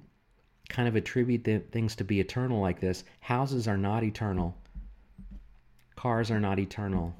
kind 0.69 0.87
of 0.87 0.95
attribute 0.95 1.43
the 1.43 1.59
things 1.59 1.95
to 1.95 2.03
be 2.03 2.19
eternal 2.19 2.61
like 2.61 2.79
this, 2.79 3.03
houses 3.19 3.67
are 3.67 3.77
not 3.77 4.03
eternal, 4.03 4.55
cars 5.95 6.31
are 6.31 6.39
not 6.39 6.59
eternal, 6.59 7.13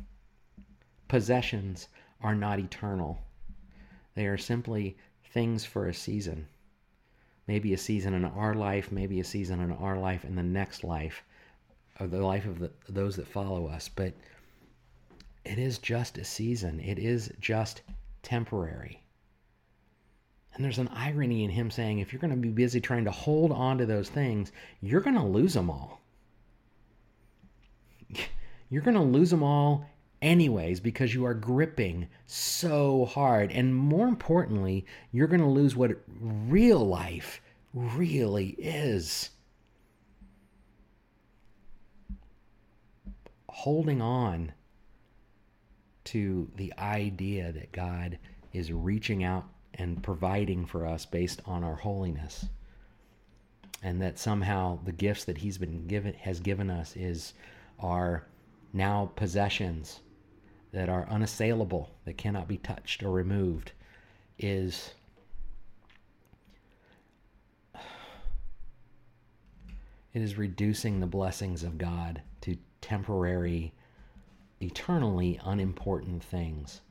possessions 1.08 1.90
are 2.22 2.36
not 2.36 2.60
eternal. 2.60 3.20
They 4.16 4.28
are 4.28 4.38
simply 4.38 4.98
things 5.34 5.66
for 5.66 5.88
a 5.88 5.94
season. 5.94 6.48
Maybe 7.48 7.74
a 7.74 7.78
season 7.78 8.14
in 8.14 8.26
our 8.26 8.54
life, 8.54 8.92
maybe 8.92 9.20
a 9.20 9.24
season 9.24 9.60
in 9.60 9.72
our 9.72 9.98
life, 9.98 10.24
in 10.24 10.36
the 10.36 10.44
next 10.44 10.84
life, 10.84 11.24
or 12.00 12.08
the 12.08 12.24
life 12.26 12.46
of 12.46 12.60
the, 12.60 12.72
those 12.88 13.16
that 13.16 13.28
follow 13.28 13.68
us. 13.68 13.90
But 13.90 14.14
it 15.44 15.58
is 15.58 15.80
just 15.80 16.18
a 16.18 16.24
season, 16.24 16.80
it 16.80 17.00
is 17.00 17.34
just 17.40 17.82
temporary. 18.22 19.02
And 20.60 20.66
there's 20.66 20.78
an 20.78 20.90
irony 20.90 21.46
in 21.46 21.50
him 21.50 21.72
saying, 21.72 22.00
if 22.00 22.12
you're 22.12 22.20
going 22.20 22.32
to 22.32 22.36
be 22.36 22.50
busy 22.50 22.82
trying 22.82 23.06
to 23.06 23.12
hold 23.12 23.54
on 23.54 23.78
to 23.78 23.86
those 23.86 24.10
things, 24.10 24.52
you're 24.82 25.00
going 25.00 25.16
to 25.16 25.24
lose 25.24 25.54
them 25.54 25.70
all. 25.70 26.02
You're 28.70 28.82
going 28.82 28.98
to 28.98 29.02
lose 29.02 29.30
them 29.30 29.42
all 29.42 29.90
anyways 30.22 30.82
because 30.82 31.14
you 31.14 31.26
are 31.26 31.34
gripping 31.34 32.10
so 32.26 33.06
hard. 33.06 33.54
And 33.54 33.74
more 33.74 34.08
importantly, 34.08 34.86
you're 35.14 35.28
going 35.28 35.40
to 35.40 35.48
lose 35.48 35.78
what 35.78 35.98
real 36.20 36.86
life 36.86 37.40
really 37.74 38.50
is. 38.60 39.30
Holding 43.48 44.02
on 44.02 44.52
to 46.04 46.52
the 46.58 46.74
idea 46.78 47.54
that 47.54 47.72
God 47.72 48.20
is 48.52 48.74
reaching 48.74 49.24
out 49.24 49.46
and 49.74 50.04
providing 50.04 50.66
for 50.66 50.86
us 50.86 51.06
based 51.06 51.42
on 51.46 51.64
our 51.64 51.76
holiness. 51.76 52.46
And 53.82 54.02
that 54.02 54.20
somehow 54.20 54.80
the 54.84 54.92
gifts 54.92 55.24
that 55.26 55.38
he's 55.38 55.58
been 55.58 55.88
given 55.88 56.14
has 56.16 56.40
given 56.40 56.70
us 56.70 56.98
is 56.98 57.34
our 57.80 58.28
now 58.74 59.12
possessions 59.16 60.02
that 60.72 60.90
are 60.90 61.08
unassailable 61.10 61.90
that 62.06 62.18
cannot 62.18 62.48
be 62.48 62.58
touched 62.58 63.04
or 63.04 63.12
removed 63.12 63.72
is 64.38 64.92
it 67.74 70.22
is 70.22 70.38
reducing 70.38 71.00
the 71.00 71.08
blessings 71.08 71.64
of 71.64 71.78
God 71.78 72.22
to 72.42 72.58
temporary 72.82 73.74
eternally 74.62 75.40
unimportant 75.44 76.24
things 76.24 76.82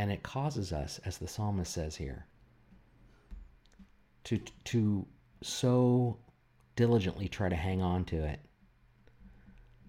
and 0.00 0.10
it 0.10 0.22
causes 0.22 0.72
us, 0.72 0.98
as 1.04 1.18
the 1.18 1.28
psalmist 1.28 1.70
says 1.70 1.94
here, 1.94 2.24
to, 4.24 4.40
to 4.64 5.06
so 5.42 6.16
diligently 6.74 7.28
try 7.28 7.50
to 7.50 7.54
hang 7.54 7.82
on 7.82 8.06
to 8.06 8.16
it 8.24 8.40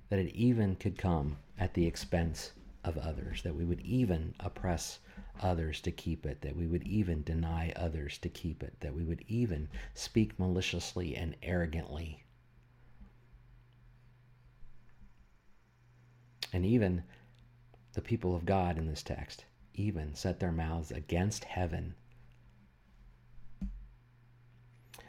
that 0.10 0.20
it 0.20 0.36
even 0.36 0.76
could 0.76 0.98
come 0.98 1.38
at 1.58 1.74
the 1.74 1.88
expense 1.88 2.52
of 2.84 2.98
others, 2.98 3.42
that 3.44 3.56
we 3.56 3.64
would 3.64 3.80
even 3.80 4.36
oppress 4.42 5.00
others 5.42 5.80
to 5.80 5.92
keep 5.92 6.26
it, 6.26 6.42
that 6.42 6.58
we 6.58 6.68
would 6.68 6.84
even 6.84 7.24
deny 7.24 7.72
others 7.78 8.18
to 8.18 8.28
keep 8.28 8.64
it, 8.64 8.74
that 8.82 8.94
we 8.94 9.06
would 9.06 9.24
even 9.30 9.70
speak 9.94 10.38
maliciously 10.38 11.16
and 11.16 11.38
arrogantly. 11.42 12.22
And 16.52 16.66
even 16.66 17.02
the 17.94 18.02
people 18.02 18.36
of 18.36 18.46
God 18.46 18.78
in 18.78 18.88
this 18.88 19.04
text 19.04 19.46
even 19.74 20.16
set 20.16 20.40
their 20.40 20.52
mouths 20.52 20.92
against 20.92 21.44
heaven. 21.44 21.96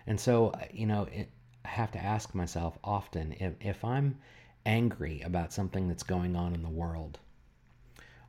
And 0.06 0.18
so, 0.18 0.52
you 0.72 0.86
know, 0.86 1.04
it, 1.12 1.30
I 1.64 1.68
have 1.68 1.92
to 1.92 2.02
ask 2.02 2.34
myself 2.34 2.78
often 2.82 3.32
if, 3.38 3.54
if 3.60 3.84
I'm 3.84 4.18
angry 4.66 5.20
about 5.22 5.52
something 5.52 5.88
that's 5.88 6.02
going 6.02 6.36
on 6.36 6.54
in 6.54 6.62
the 6.62 6.68
world, 6.68 7.18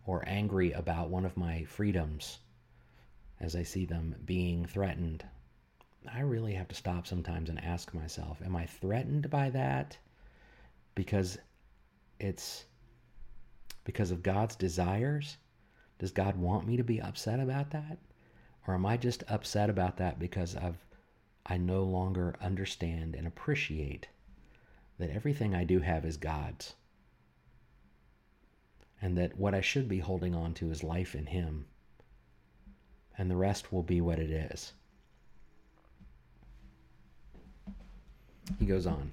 or 0.06 0.24
angry 0.28 0.72
about 0.74 1.10
one 1.10 1.26
of 1.26 1.38
my 1.38 1.64
freedoms 1.64 2.40
as 3.40 3.56
I 3.56 3.64
see 3.64 3.86
them 3.86 4.16
being 4.26 4.66
threatened, 4.66 5.24
I 6.12 6.20
really 6.22 6.54
have 6.54 6.68
to 6.68 6.76
stop 6.76 7.08
sometimes 7.08 7.50
and 7.50 7.64
ask 7.64 7.94
myself, 7.94 8.42
am 8.44 8.56
I 8.56 8.66
threatened 8.66 9.30
by 9.30 9.50
that 9.52 9.98
because 10.96 11.38
it's 12.20 12.66
because 13.86 14.12
of 14.12 14.24
God's 14.24 14.56
desires? 14.56 15.38
Does 16.00 16.12
God 16.12 16.36
want 16.36 16.68
me 16.68 16.78
to 16.78 16.84
be 16.84 17.02
upset 17.02 17.40
about 17.40 17.72
that? 17.72 17.98
Or 18.68 18.74
am 18.74 18.86
I 18.86 18.98
just 18.98 19.24
upset 19.28 19.70
about 19.70 19.98
that 19.98 20.20
because 20.20 20.56
I've 20.56 20.86
I 21.46 21.58
no 21.58 21.84
longer 21.84 22.36
understand 22.42 23.16
and 23.16 23.28
appreciate 23.28 24.08
that 24.98 25.10
everything 25.10 25.54
I 25.54 25.66
do 25.66 25.80
have 25.80 26.06
is 26.06 26.18
God's. 26.18 26.76
And 29.02 29.18
that 29.18 29.38
what 29.38 29.54
I 29.54 29.60
should 29.60 29.90
be 29.90 30.00
holding 30.00 30.34
on 30.34 30.54
to 30.56 30.72
is 30.72 30.84
life 30.84 31.16
in 31.16 31.26
Him. 31.26 31.66
And 33.18 33.30
the 33.30 33.36
rest 33.36 33.74
will 33.74 33.84
be 33.84 34.00
what 34.00 34.20
it 34.20 34.32
is. 34.32 34.72
He 38.60 38.66
goes 38.66 38.88
on. 38.88 39.12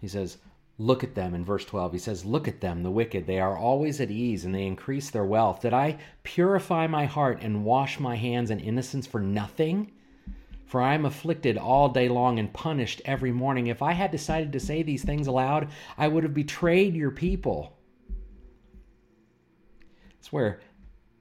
He 0.00 0.08
says, 0.08 0.38
Look 0.76 1.04
at 1.04 1.14
them 1.14 1.34
in 1.34 1.44
verse 1.44 1.64
12. 1.64 1.92
He 1.92 1.98
says, 1.98 2.24
Look 2.24 2.48
at 2.48 2.60
them, 2.60 2.82
the 2.82 2.90
wicked. 2.90 3.26
They 3.26 3.38
are 3.38 3.56
always 3.56 4.00
at 4.00 4.10
ease 4.10 4.44
and 4.44 4.54
they 4.54 4.66
increase 4.66 5.10
their 5.10 5.24
wealth. 5.24 5.60
Did 5.60 5.72
I 5.72 5.98
purify 6.24 6.86
my 6.88 7.04
heart 7.04 7.38
and 7.42 7.64
wash 7.64 8.00
my 8.00 8.16
hands 8.16 8.50
in 8.50 8.58
innocence 8.58 9.06
for 9.06 9.20
nothing? 9.20 9.92
For 10.66 10.82
I 10.82 10.94
am 10.94 11.04
afflicted 11.04 11.56
all 11.56 11.88
day 11.88 12.08
long 12.08 12.40
and 12.40 12.52
punished 12.52 13.00
every 13.04 13.30
morning. 13.30 13.68
If 13.68 13.82
I 13.82 13.92
had 13.92 14.10
decided 14.10 14.52
to 14.52 14.60
say 14.60 14.82
these 14.82 15.04
things 15.04 15.28
aloud, 15.28 15.68
I 15.96 16.08
would 16.08 16.24
have 16.24 16.34
betrayed 16.34 16.96
your 16.96 17.12
people. 17.12 17.78
It's 20.18 20.32
where 20.32 20.60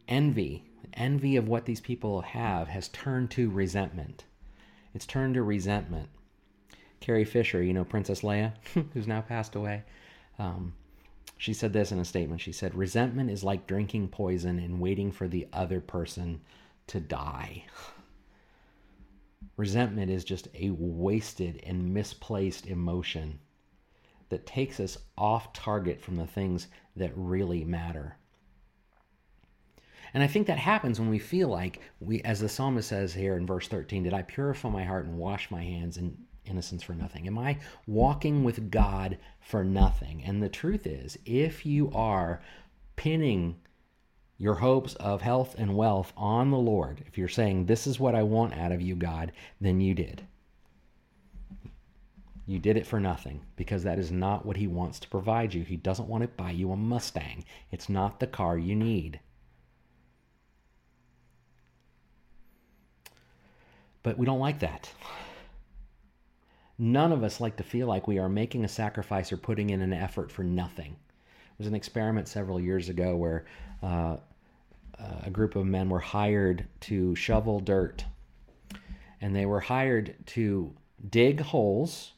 envy, 0.08 0.63
envy 0.94 1.36
of 1.36 1.48
what 1.48 1.66
these 1.66 1.82
people 1.82 2.22
have, 2.22 2.70
has 2.70 2.88
turned 2.88 3.30
to 3.32 3.52
resentment. 3.52 4.26
It's 4.96 5.06
turned 5.06 5.36
to 5.36 5.44
resentment. 5.44 6.10
Carrie 7.04 7.26
Fisher, 7.26 7.62
you 7.62 7.74
know, 7.74 7.84
Princess 7.84 8.22
Leia, 8.22 8.54
who's 8.94 9.08
now 9.08 9.20
passed 9.20 9.56
away, 9.56 9.84
um, 10.39 10.74
she 11.38 11.54
said 11.54 11.74
this 11.74 11.92
in 11.92 12.00
a 12.00 12.06
statement. 12.06 12.39
She 12.39 12.54
said, 12.54 12.74
Resentment 12.74 13.30
is 13.30 13.44
like 13.44 13.68
drinking 13.68 14.08
poison 14.08 14.58
and 14.58 14.80
waiting 14.80 15.12
for 15.12 15.28
the 15.28 15.46
other 15.52 15.82
person 15.82 16.39
to 16.88 17.02
die. 17.02 17.66
Resentment 19.58 20.10
is 20.10 20.24
just 20.24 20.48
a 20.58 20.70
wasted 20.70 21.62
and 21.66 21.94
misplaced 21.94 22.68
emotion 22.68 23.38
that 24.30 24.46
takes 24.46 24.80
us 24.80 24.98
off 25.18 25.52
target 25.52 26.00
from 26.00 26.16
the 26.16 26.26
things 26.26 26.68
that 26.96 27.12
really 27.18 27.66
matter. 27.66 28.16
And 30.13 30.24
I 30.24 30.28
think 30.28 30.48
that 30.48 30.58
happens 30.58 31.02
when 31.02 31.10
we 31.10 31.20
feel 31.20 31.50
like 31.50 31.82
we, 32.00 32.22
as 32.22 32.39
the 32.39 32.48
psalmist 32.48 32.88
says 32.88 33.13
here 33.13 33.36
in 33.36 33.46
verse 33.46 33.68
13, 33.68 34.04
did 34.04 34.13
I 34.13 34.22
purify 34.22 34.70
my 34.70 34.86
heart 34.86 35.06
and 35.06 35.18
wash 35.18 35.52
my 35.52 35.62
hands 35.62 35.98
in 35.98 36.18
innocence 36.45 36.84
for 36.84 36.93
nothing? 36.93 37.27
Am 37.27 37.38
I 37.38 37.58
walking 37.88 38.43
with 38.43 38.71
God 38.71 39.17
for 39.39 39.63
nothing? 39.63 40.23
And 40.23 40.41
the 40.41 40.49
truth 40.49 40.86
is, 40.86 41.17
if 41.25 41.65
you 41.65 41.91
are 41.93 42.41
pinning 42.95 43.56
your 44.38 44.56
hopes 44.56 44.95
of 44.95 45.21
health 45.21 45.56
and 45.58 45.75
wealth 45.75 46.12
on 46.17 46.51
the 46.51 46.58
Lord, 46.58 47.03
if 47.08 47.17
you're 47.17 47.27
saying, 47.27 47.65
This 47.65 47.88
is 47.88 47.99
what 47.99 48.15
I 48.15 48.23
want 48.23 48.58
out 48.58 48.71
of 48.71 48.82
you, 48.82 48.95
God, 48.95 49.32
then 49.62 49.79
you 49.79 49.93
did. 49.93 50.25
You 52.45 52.60
did 52.60 52.75
it 52.75 52.86
for 52.86 52.99
nothing 52.99 53.41
because 53.56 53.84
that 53.84 53.99
is 53.99 54.12
not 54.12 54.45
what 54.45 54.58
He 54.58 54.67
wants 54.67 54.99
to 54.99 55.10
provide 55.10 55.53
you. 55.53 55.63
He 55.63 55.77
doesn't 55.77 56.10
want 56.10 56.23
to 56.23 56.27
buy 56.27 56.51
you 56.51 56.71
a 56.71 56.77
Mustang, 56.77 57.45
it's 57.71 57.88
not 57.88 58.19
the 58.19 58.27
car 58.27 58.58
you 58.58 58.75
need. 58.75 59.19
But 64.01 64.17
we 64.17 64.25
don't 64.25 64.39
like 64.39 64.60
that. 64.60 64.91
None 66.77 67.12
of 67.12 67.23
us 67.23 67.39
like 67.39 67.57
to 67.57 67.63
feel 67.63 67.88
like 67.88 68.07
we 68.07 68.17
are 68.17 68.29
making 68.29 68.65
a 68.65 68.69
sacrifice 68.69 69.31
or 69.31 69.38
putting 69.38 69.69
in 69.69 69.81
an 69.81 69.93
effort 69.93 70.31
for 70.31 70.43
nothing. 70.43 70.93
It 70.93 71.59
was 71.59 71.67
an 71.67 71.75
experiment 71.75 72.27
several 72.27 72.59
years 72.59 72.89
ago 72.89 73.15
where 73.15 73.45
uh, 73.81 74.17
a 75.23 75.29
group 75.29 75.55
of 75.55 75.65
men 75.65 75.89
were 75.89 75.99
hired 75.99 76.65
to 76.81 77.15
shovel 77.15 77.59
dirt. 77.59 78.05
And 79.21 79.36
they 79.36 79.45
were 79.45 79.59
hired 79.59 80.15
to 80.27 80.73
dig 81.09 81.41
holes 81.41 82.13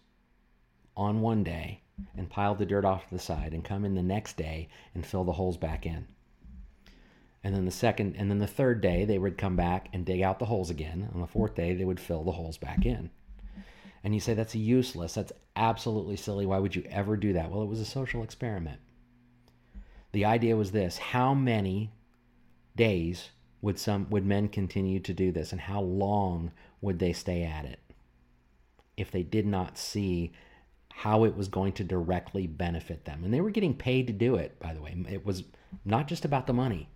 on 0.95 1.21
one 1.21 1.43
day 1.43 1.81
and 2.17 2.29
pile 2.29 2.55
the 2.55 2.65
dirt 2.65 2.85
off 2.85 3.07
to 3.07 3.15
the 3.15 3.19
side 3.19 3.53
and 3.53 3.63
come 3.63 3.85
in 3.85 3.95
the 3.95 4.03
next 4.03 4.37
day 4.37 4.69
and 4.93 5.05
fill 5.05 5.23
the 5.23 5.33
holes 5.33 5.57
back 5.57 5.85
in. 5.85 6.07
And 7.43 7.53
then 7.53 7.65
the 7.65 7.71
second 7.71 8.15
and 8.17 8.29
then 8.31 8.39
the 8.39 8.47
third 8.47 8.81
day 8.81 9.05
they 9.05 9.19
would 9.19 9.37
come 9.37 9.55
back 9.55 9.89
and 9.93 10.05
dig 10.05 10.21
out 10.21 10.39
the 10.39 10.45
holes 10.45 10.69
again. 10.69 11.09
On 11.13 11.21
the 11.21 11.27
fourth 11.27 11.55
day 11.55 11.75
they 11.75 11.85
would 11.85 11.99
fill 11.99 12.23
the 12.23 12.31
holes 12.31 12.57
back 12.57 12.85
in. 12.85 13.11
And 14.05 14.13
you 14.13 14.21
say 14.21 14.35
that's 14.35 14.53
useless. 14.53 15.15
That's 15.15 15.31
absolutely 15.55 16.15
silly. 16.15 16.45
Why 16.45 16.59
would 16.59 16.75
you 16.75 16.83
ever 16.91 17.17
do 17.17 17.33
that? 17.33 17.49
Well, 17.49 17.63
it 17.63 17.67
was 17.67 17.79
a 17.79 17.85
social 17.85 18.21
experiment. 18.21 18.79
The 20.11 20.25
idea 20.25 20.55
was 20.55 20.71
this 20.71 20.99
how 20.99 21.33
many 21.33 21.91
days 22.75 23.29
would 23.63 23.79
some 23.79 24.07
would 24.11 24.23
men 24.23 24.47
continue 24.47 24.99
to 24.99 25.13
do 25.13 25.31
this 25.31 25.51
and 25.51 25.59
how 25.59 25.81
long 25.81 26.51
would 26.81 26.99
they 26.99 27.13
stay 27.13 27.41
at 27.41 27.65
it 27.65 27.79
if 28.95 29.09
they 29.09 29.23
did 29.23 29.47
not 29.47 29.75
see 29.75 30.31
how 30.93 31.23
it 31.23 31.35
was 31.35 31.47
going 31.47 31.73
to 31.73 31.83
directly 31.83 32.45
benefit 32.45 33.05
them 33.05 33.23
and 33.23 33.33
they 33.33 33.41
were 33.41 33.49
getting 33.49 33.73
paid 33.73 34.07
to 34.07 34.13
do 34.13 34.35
it 34.35 34.59
by 34.59 34.73
the 34.73 34.81
way 34.81 34.95
it 35.09 35.25
was 35.25 35.43
not 35.83 36.07
just 36.07 36.25
about 36.25 36.47
the 36.47 36.53
money 36.53 36.89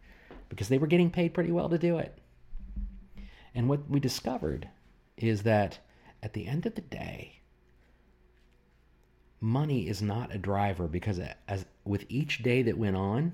because 0.47 0.69
they 0.69 0.77
were 0.77 0.87
getting 0.87 1.09
paid 1.09 1.33
pretty 1.33 1.51
well 1.51 1.69
to 1.69 1.77
do 1.77 1.97
it 1.97 2.17
and 3.55 3.67
what 3.67 3.89
we 3.89 3.99
discovered 3.99 4.69
is 5.17 5.43
that 5.43 5.79
at 6.21 6.33
the 6.33 6.47
end 6.47 6.65
of 6.65 6.75
the 6.75 6.81
day, 6.81 7.39
money 9.41 9.87
is 9.87 10.01
not 10.01 10.33
a 10.33 10.37
driver 10.37 10.87
because 10.87 11.19
as 11.47 11.65
with 11.85 12.05
each 12.09 12.43
day 12.43 12.61
that 12.63 12.77
went 12.77 12.95
on, 12.95 13.33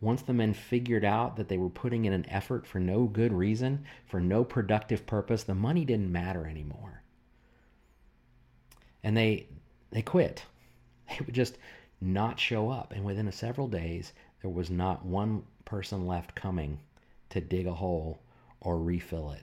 once 0.00 0.22
the 0.22 0.32
men 0.32 0.52
figured 0.52 1.04
out 1.04 1.36
that 1.36 1.48
they 1.48 1.56
were 1.56 1.70
putting 1.70 2.04
in 2.04 2.12
an 2.12 2.28
effort 2.28 2.66
for 2.66 2.80
no 2.80 3.04
good 3.04 3.32
reason, 3.32 3.84
for 4.04 4.20
no 4.20 4.44
productive 4.44 5.06
purpose, 5.06 5.44
the 5.44 5.54
money 5.54 5.84
didn't 5.84 6.10
matter 6.10 6.46
anymore. 6.46 7.02
And 9.02 9.16
they 9.16 9.46
they 9.90 10.02
quit. 10.02 10.44
They 11.08 11.24
would 11.26 11.34
just 11.34 11.58
not 12.00 12.40
show 12.40 12.70
up. 12.70 12.92
And 12.92 13.04
within 13.04 13.30
several 13.32 13.68
days, 13.68 14.14
there 14.40 14.50
was 14.50 14.70
not 14.70 15.04
one 15.04 15.42
person 15.66 16.06
left 16.06 16.34
coming 16.34 16.80
to 17.28 17.40
dig 17.40 17.66
a 17.66 17.74
hole 17.74 18.22
or 18.62 18.78
refill 18.78 19.32
it 19.32 19.42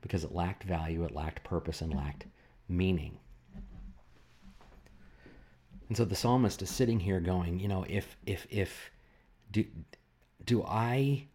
because 0.00 0.24
it 0.24 0.32
lacked 0.32 0.64
value, 0.64 1.04
it 1.04 1.14
lacked 1.14 1.44
purpose, 1.44 1.80
and 1.80 1.94
lacked 1.94 2.26
meaning. 2.68 3.18
And 5.88 5.96
so 5.96 6.04
the 6.04 6.14
psalmist 6.14 6.62
is 6.62 6.70
sitting 6.70 7.00
here 7.00 7.20
going, 7.20 7.58
you 7.58 7.68
know, 7.68 7.84
if 7.88 8.16
if 8.24 8.46
if 8.48 8.90
do 9.50 9.64
do 10.44 10.62
I 10.62 11.26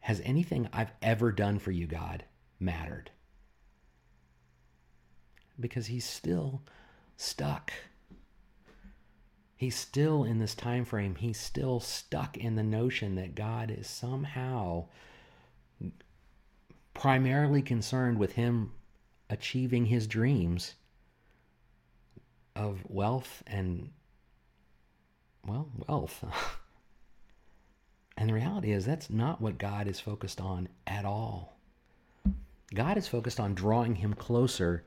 has 0.00 0.20
anything 0.24 0.68
I've 0.72 0.92
ever 1.00 1.30
done 1.30 1.60
for 1.60 1.70
you, 1.70 1.86
God, 1.86 2.24
mattered? 2.58 3.12
Because 5.60 5.86
he's 5.86 6.04
still 6.04 6.62
stuck. 7.16 7.72
He's 9.54 9.76
still 9.76 10.24
in 10.24 10.40
this 10.40 10.56
time 10.56 10.84
frame. 10.84 11.14
He's 11.14 11.38
still 11.38 11.78
stuck 11.78 12.36
in 12.36 12.56
the 12.56 12.64
notion 12.64 13.14
that 13.14 13.36
God 13.36 13.70
is 13.70 13.86
somehow 13.86 14.86
primarily 16.94 17.62
concerned 17.62 18.18
with 18.18 18.32
him 18.32 18.72
achieving 19.30 19.86
his 19.86 20.06
dreams 20.06 20.74
of 22.54 22.80
wealth 22.88 23.42
and, 23.46 23.90
well, 25.46 25.68
wealth. 25.88 26.24
and 28.16 28.28
the 28.28 28.34
reality 28.34 28.72
is, 28.72 28.84
that's 28.84 29.10
not 29.10 29.40
what 29.40 29.58
God 29.58 29.88
is 29.88 30.00
focused 30.00 30.40
on 30.40 30.68
at 30.86 31.04
all. 31.04 31.56
God 32.74 32.96
is 32.96 33.08
focused 33.08 33.40
on 33.40 33.54
drawing 33.54 33.96
him 33.96 34.14
closer 34.14 34.84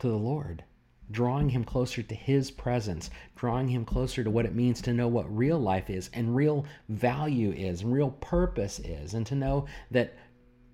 to 0.00 0.08
the 0.08 0.16
Lord, 0.16 0.64
drawing 1.10 1.48
him 1.48 1.64
closer 1.64 2.02
to 2.02 2.14
his 2.14 2.50
presence, 2.50 3.10
drawing 3.36 3.68
him 3.68 3.84
closer 3.84 4.24
to 4.24 4.30
what 4.30 4.46
it 4.46 4.54
means 4.54 4.80
to 4.82 4.92
know 4.92 5.08
what 5.08 5.36
real 5.36 5.58
life 5.58 5.90
is 5.90 6.10
and 6.12 6.34
real 6.34 6.64
value 6.88 7.52
is 7.52 7.82
and 7.82 7.92
real 7.92 8.10
purpose 8.20 8.78
is, 8.80 9.14
and 9.14 9.26
to 9.26 9.34
know 9.34 9.66
that 9.90 10.16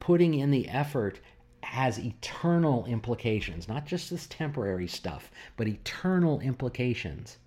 putting 0.00 0.34
in 0.34 0.50
the 0.50 0.68
effort 0.68 1.20
has 1.62 1.98
eternal 1.98 2.86
implications, 2.86 3.68
not 3.68 3.86
just 3.86 4.10
this 4.10 4.26
temporary 4.28 4.86
stuff, 4.86 5.30
but 5.56 5.66
eternal 5.66 6.40
implications. 6.40 7.38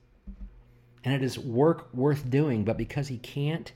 And 1.03 1.13
it 1.13 1.23
is 1.23 1.39
work 1.39 1.93
worth 1.93 2.29
doing, 2.29 2.65
but 2.65 2.77
because 2.77 3.07
he 3.07 3.17
can't 3.17 3.71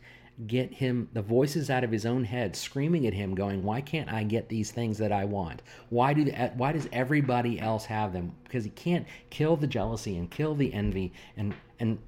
get 0.47 0.73
him 0.73 1.07
the 1.13 1.21
voices 1.21 1.69
out 1.69 1.83
of 1.83 1.91
his 1.91 2.05
own 2.05 2.23
head 2.23 2.55
screaming 2.55 3.05
at 3.05 3.13
him 3.13 3.35
going 3.35 3.63
why 3.63 3.79
can't 3.79 4.11
i 4.11 4.23
get 4.23 4.49
these 4.49 4.71
things 4.71 4.97
that 4.97 5.11
i 5.11 5.23
want 5.23 5.61
why 5.89 6.11
do 6.11 6.25
the? 6.25 6.31
why 6.55 6.71
does 6.71 6.89
everybody 6.91 7.59
else 7.59 7.85
have 7.85 8.11
them 8.11 8.31
because 8.43 8.63
he 8.63 8.71
can't 8.71 9.05
kill 9.29 9.55
the 9.55 9.67
jealousy 9.67 10.17
and 10.17 10.31
kill 10.31 10.55
the 10.55 10.73
envy 10.73 11.13
and 11.37 11.53
and 11.79 11.99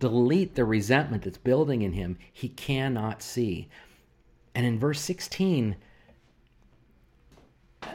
delete 0.00 0.56
the 0.56 0.64
resentment 0.64 1.22
that's 1.22 1.38
building 1.38 1.82
in 1.82 1.92
him 1.92 2.18
he 2.32 2.48
cannot 2.48 3.22
see 3.22 3.68
and 4.56 4.64
in 4.64 4.78
verse 4.78 5.00
16, 5.02 5.76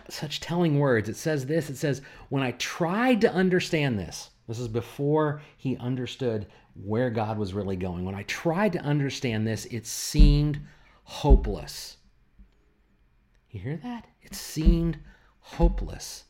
such 0.08 0.39
telling 0.39 0.78
words. 0.78 1.10
It 1.10 1.15
says 1.15 1.47
this 1.47 1.71
it 1.71 1.76
says, 1.76 2.04
When 2.30 2.43
I 2.43 2.52
tried 2.52 3.21
to 3.21 3.34
understand 3.34 3.97
this, 3.97 4.30
this 4.47 4.60
is 4.60 4.67
before 4.67 5.41
he 5.58 5.76
understood 5.78 6.45
where 6.76 7.10
God 7.10 7.39
was 7.39 7.56
really 7.56 7.76
going. 7.76 8.06
When 8.06 8.13
I 8.13 8.24
tried 8.24 8.74
to 8.74 8.80
understand 8.82 9.47
this, 9.47 9.65
it 9.65 9.88
seemed 9.88 10.62
hopeless. 11.04 11.97
You 13.50 13.60
hear 13.60 13.78
that? 13.78 14.06
It 14.21 14.36
seemed 14.36 15.00
hopeless. 15.39 16.26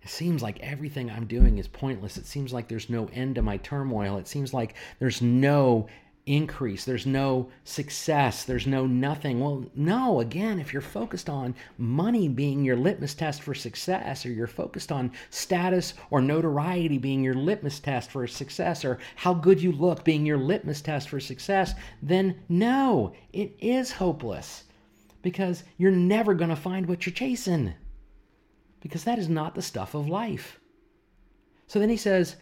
It 0.00 0.10
seems 0.10 0.42
like 0.42 0.60
everything 0.60 1.10
I'm 1.10 1.26
doing 1.26 1.58
is 1.58 1.66
pointless. 1.66 2.18
It 2.18 2.26
seems 2.26 2.52
like 2.52 2.68
there's 2.68 2.88
no 2.88 3.08
end 3.12 3.34
to 3.34 3.42
my 3.42 3.56
turmoil. 3.56 4.18
It 4.18 4.28
seems 4.28 4.54
like 4.54 4.74
there's 5.00 5.20
no 5.20 5.88
increase. 6.26 6.84
There's 6.84 7.06
no 7.06 7.50
success. 7.64 8.44
There's 8.44 8.66
no 8.66 8.86
nothing. 8.86 9.40
Well, 9.40 9.66
no, 9.74 10.20
again, 10.20 10.58
if 10.58 10.72
you're 10.72 10.82
focused 10.82 11.28
on 11.28 11.54
money 11.76 12.28
being 12.28 12.64
your 12.64 12.76
litmus 12.76 13.14
test 13.14 13.42
for 13.42 13.54
success, 13.54 14.24
or 14.24 14.32
you're 14.32 14.46
focused 14.46 14.90
on 14.90 15.12
status 15.30 15.94
or 16.10 16.22
notoriety 16.22 16.98
being 16.98 17.22
your 17.22 17.34
litmus 17.34 17.78
test 17.80 18.10
for 18.10 18.26
success, 18.26 18.84
or 18.84 18.98
how 19.16 19.34
good 19.34 19.60
you 19.60 19.72
look 19.72 20.04
being 20.04 20.24
your 20.24 20.38
litmus 20.38 20.80
test 20.80 21.08
for 21.08 21.20
success, 21.20 21.74
then 22.02 22.40
no, 22.48 23.12
it 23.32 23.54
is 23.60 23.92
hopeless 23.92 24.64
because 25.20 25.64
you're 25.76 25.90
never 25.90 26.34
going 26.34 26.50
to 26.50 26.56
find 26.56 26.86
what 26.86 27.04
you're 27.04 27.14
chasing 27.14 27.74
because 28.80 29.04
that 29.04 29.18
is 29.18 29.28
not 29.28 29.54
the 29.54 29.62
stuff 29.62 29.94
of 29.94 30.08
life. 30.08 30.60
So 31.66 31.78
then 31.78 31.88
he 31.88 31.96
says, 31.96 32.36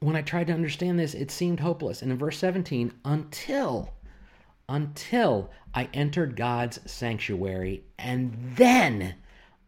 when 0.00 0.16
I 0.16 0.22
tried 0.22 0.46
to 0.48 0.52
understand 0.52 0.98
this, 0.98 1.14
it 1.14 1.30
seemed 1.30 1.60
hopeless. 1.60 2.02
And 2.02 2.12
in 2.12 2.18
verse 2.18 2.38
17, 2.38 2.92
until, 3.04 3.94
until 4.68 5.50
I 5.74 5.88
entered 5.92 6.36
God's 6.36 6.80
sanctuary, 6.90 7.84
and 7.98 8.36
then 8.56 9.16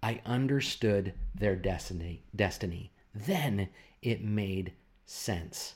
I 0.03 0.21
understood 0.25 1.15
their 1.35 1.57
destiny. 1.57 2.23
Destiny. 2.35 2.93
Then 3.15 3.69
it 4.03 4.23
made 4.23 4.73
sense. 5.05 5.75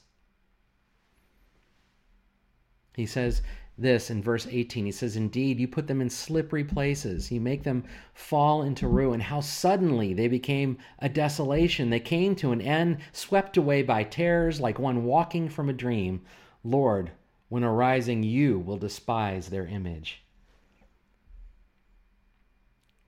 He 2.94 3.06
says, 3.06 3.42
this 3.76 4.10
in 4.10 4.22
verse 4.22 4.46
18. 4.48 4.87
He 4.87 4.92
says, 4.92 5.16
Indeed, 5.16 5.58
you 5.58 5.66
put 5.66 5.87
them 5.87 6.00
in 6.00 6.08
slippery 6.08 6.64
places. 6.64 7.30
You 7.30 7.40
make 7.40 7.64
them 7.64 7.84
fall 8.12 8.62
into 8.62 8.87
ruin. 8.87 9.20
How 9.20 9.40
suddenly 9.40 10.14
they 10.14 10.28
became 10.28 10.78
a 11.00 11.08
desolation. 11.08 11.90
They 11.90 12.00
came 12.00 12.37
to 12.37 12.52
an 12.52 12.60
end, 12.60 12.98
swept 13.12 13.56
away 13.56 13.82
by 13.82 14.04
terrors 14.04 14.60
like 14.60 14.78
one 14.78 15.04
walking 15.04 15.48
from 15.48 15.68
a 15.68 15.74
dream. 15.74 16.22
Lord, 16.62 17.10
when 17.48 17.64
arising, 17.64 18.22
you 18.22 18.58
will 18.58 18.78
despise 18.78 19.48
their 19.48 19.66
image. 19.66 20.22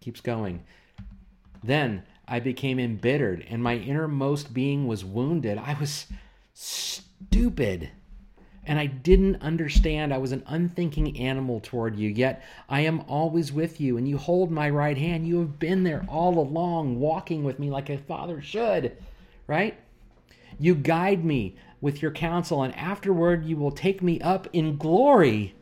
Keeps 0.00 0.20
going. 0.20 0.64
Then 1.62 2.02
I 2.28 2.40
became 2.40 2.78
embittered, 2.78 3.44
and 3.48 3.62
my 3.62 3.76
innermost 3.76 4.52
being 4.52 4.86
was 4.86 5.04
wounded. 5.04 5.58
I 5.58 5.76
was 5.78 6.06
stupid 6.54 7.90
and 8.66 8.78
I 8.78 8.86
didn't 8.86 9.42
understand. 9.42 10.12
I 10.12 10.18
was 10.18 10.32
an 10.32 10.42
unthinking 10.46 11.18
animal 11.18 11.60
toward 11.60 11.96
you, 11.96 12.10
yet 12.10 12.42
I 12.68 12.80
am 12.80 13.04
always 13.08 13.52
with 13.52 13.80
you, 13.80 13.96
and 13.96 14.08
you 14.08 14.18
hold 14.18 14.50
my 14.50 14.68
right 14.68 14.98
hand. 14.98 15.26
You 15.26 15.38
have 15.38 15.58
been 15.58 15.84
there 15.84 16.04
all 16.08 16.38
along, 16.38 16.98
walking 16.98 17.44
with 17.44 17.58
me 17.58 17.70
like 17.70 17.88
a 17.88 17.98
father 17.98 18.42
should, 18.42 18.96
right? 19.46 19.78
You 20.58 20.74
guide 20.74 21.24
me 21.24 21.56
with 21.80 22.02
your 22.02 22.10
counsel, 22.10 22.62
and 22.62 22.74
afterward 22.74 23.44
you 23.44 23.56
will 23.56 23.70
take 23.70 24.02
me 24.02 24.20
up 24.20 24.48
in 24.52 24.76
glory. 24.76 25.54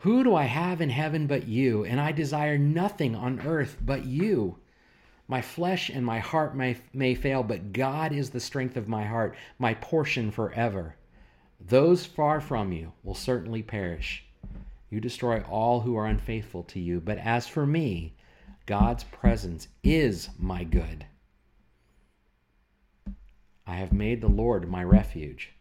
Who 0.00 0.22
do 0.22 0.34
I 0.34 0.44
have 0.44 0.80
in 0.80 0.90
heaven 0.90 1.26
but 1.26 1.48
you? 1.48 1.84
And 1.84 2.00
I 2.00 2.12
desire 2.12 2.58
nothing 2.58 3.16
on 3.16 3.40
earth 3.40 3.78
but 3.80 4.04
you. 4.04 4.58
My 5.26 5.40
flesh 5.40 5.88
and 5.88 6.04
my 6.04 6.18
heart 6.18 6.54
may, 6.54 6.76
may 6.92 7.14
fail, 7.14 7.42
but 7.42 7.72
God 7.72 8.12
is 8.12 8.30
the 8.30 8.38
strength 8.38 8.76
of 8.76 8.88
my 8.88 9.04
heart, 9.04 9.34
my 9.58 9.74
portion 9.74 10.30
forever. 10.30 10.94
Those 11.60 12.06
far 12.06 12.40
from 12.40 12.72
you 12.72 12.92
will 13.02 13.14
certainly 13.14 13.62
perish. 13.62 14.24
You 14.90 15.00
destroy 15.00 15.40
all 15.40 15.80
who 15.80 15.96
are 15.96 16.06
unfaithful 16.06 16.62
to 16.64 16.80
you. 16.80 17.00
But 17.00 17.18
as 17.18 17.48
for 17.48 17.66
me, 17.66 18.14
God's 18.66 19.04
presence 19.04 19.68
is 19.82 20.28
my 20.38 20.64
good. 20.64 21.06
I 23.66 23.76
have 23.76 23.92
made 23.92 24.20
the 24.20 24.28
Lord 24.28 24.68
my 24.68 24.84
refuge, 24.84 25.52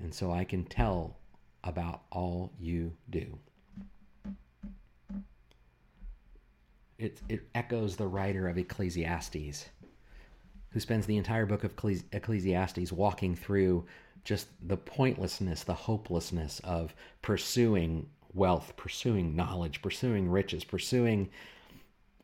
and 0.00 0.14
so 0.14 0.32
I 0.32 0.44
can 0.44 0.64
tell 0.64 1.18
about 1.62 2.02
all 2.10 2.52
you 2.58 2.92
do. 3.10 3.38
It, 6.98 7.20
it 7.28 7.48
echoes 7.54 7.96
the 7.96 8.06
writer 8.06 8.48
of 8.48 8.58
Ecclesiastes, 8.58 9.68
who 10.70 10.80
spends 10.80 11.06
the 11.06 11.16
entire 11.16 11.46
book 11.46 11.64
of 11.64 11.74
Ecclesiastes 12.12 12.92
walking 12.92 13.34
through 13.34 13.86
just 14.24 14.48
the 14.66 14.76
pointlessness, 14.76 15.64
the 15.64 15.74
hopelessness 15.74 16.60
of 16.60 16.94
pursuing 17.22 18.08
wealth, 18.32 18.74
pursuing 18.76 19.34
knowledge, 19.34 19.82
pursuing 19.82 20.28
riches, 20.30 20.64
pursuing 20.64 21.30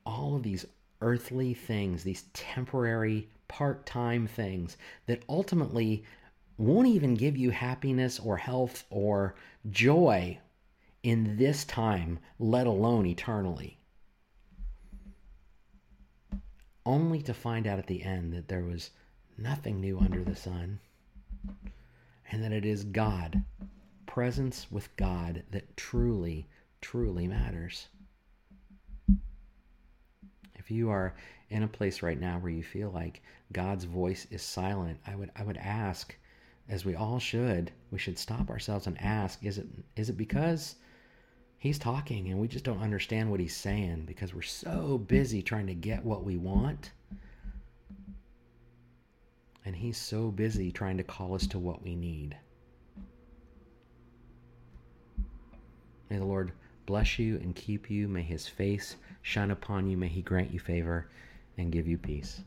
all 0.05 0.37
of 0.37 0.43
these 0.43 0.67
earthly 1.01 1.55
things, 1.55 2.03
these 2.03 2.25
temporary, 2.33 3.29
part 3.49 3.87
time 3.87 4.27
things 4.27 4.77
that 5.07 5.23
ultimately 5.29 6.05
won't 6.59 6.89
even 6.89 7.15
give 7.15 7.37
you 7.37 7.51
happiness 7.51 8.19
or 8.19 8.37
health 8.37 8.85
or 8.91 9.35
joy 9.71 10.39
in 11.03 11.37
this 11.37 11.65
time, 11.65 12.19
let 12.39 12.67
alone 12.67 13.07
eternally. 13.07 13.79
Only 16.85 17.21
to 17.23 17.35
find 17.35 17.67
out 17.67 17.79
at 17.79 17.87
the 17.87 18.03
end 18.03 18.33
that 18.33 18.49
there 18.49 18.65
was 18.65 18.91
nothing 19.37 19.81
new 19.81 19.99
under 19.99 20.25
the 20.25 20.37
sun 20.37 20.81
and 22.31 22.43
that 22.43 22.53
it 22.53 22.65
is 22.65 22.85
God, 22.85 23.43
presence 24.07 24.67
with 24.71 24.95
God, 24.97 25.43
that 25.51 25.77
truly, 25.77 26.49
truly 26.81 27.27
matters. 27.27 27.89
If 30.55 30.71
you 30.71 30.91
are 30.91 31.15
in 31.51 31.63
a 31.63 31.69
place 31.69 32.03
right 32.03 32.19
now 32.19 32.39
where 32.39 32.51
you 32.51 32.63
feel 32.63 32.91
like 32.91 33.23
God's 33.53 33.85
voice 33.85 34.27
is 34.31 34.43
silent, 34.43 34.99
I 35.07 35.15
would 35.15 35.31
I 35.37 35.45
would 35.45 35.59
ask, 35.59 36.17
as 36.69 36.85
we 36.85 36.97
all 36.97 37.21
should, 37.21 37.71
we 37.91 37.99
should 37.99 38.19
stop 38.19 38.51
ourselves 38.51 38.87
and 38.89 39.01
ask, 39.01 39.45
is 39.45 39.59
it 39.59 39.69
is 39.95 40.09
it 40.09 40.17
because 40.17 40.75
he's 41.59 41.79
talking 41.79 42.29
and 42.29 42.41
we 42.41 42.49
just 42.49 42.65
don't 42.65 42.83
understand 42.83 43.31
what 43.31 43.41
he's 43.41 43.57
saying 43.57 44.05
because 44.07 44.35
we're 44.35 44.43
so 44.43 44.99
busy 44.99 45.43
trying 45.43 45.69
to 45.69 45.75
get 45.75 46.05
what 46.05 46.25
we 46.25 46.37
want? 46.37 46.91
And 49.67 49.77
He's 49.77 49.99
so 49.99 50.31
busy 50.31 50.73
trying 50.73 50.97
to 50.97 51.03
call 51.03 51.35
us 51.35 51.47
to 51.49 51.59
what 51.59 51.83
we 51.83 51.95
need. 51.95 52.37
May 56.09 56.19
the 56.19 56.25
Lord 56.25 56.53
bless 56.87 57.19
you 57.19 57.37
and 57.37 57.55
keep 57.55 57.91
you. 57.91 58.07
May 58.07 58.23
His 58.23 58.47
face 58.47 58.97
shine 59.23 59.51
upon 59.51 59.91
you. 59.91 59.97
May 59.97 60.09
He 60.09 60.23
grant 60.23 60.53
you 60.53 60.61
favor 60.61 61.09
and 61.59 61.73
give 61.73 61.89
you 61.89 61.99
peace. 61.99 62.41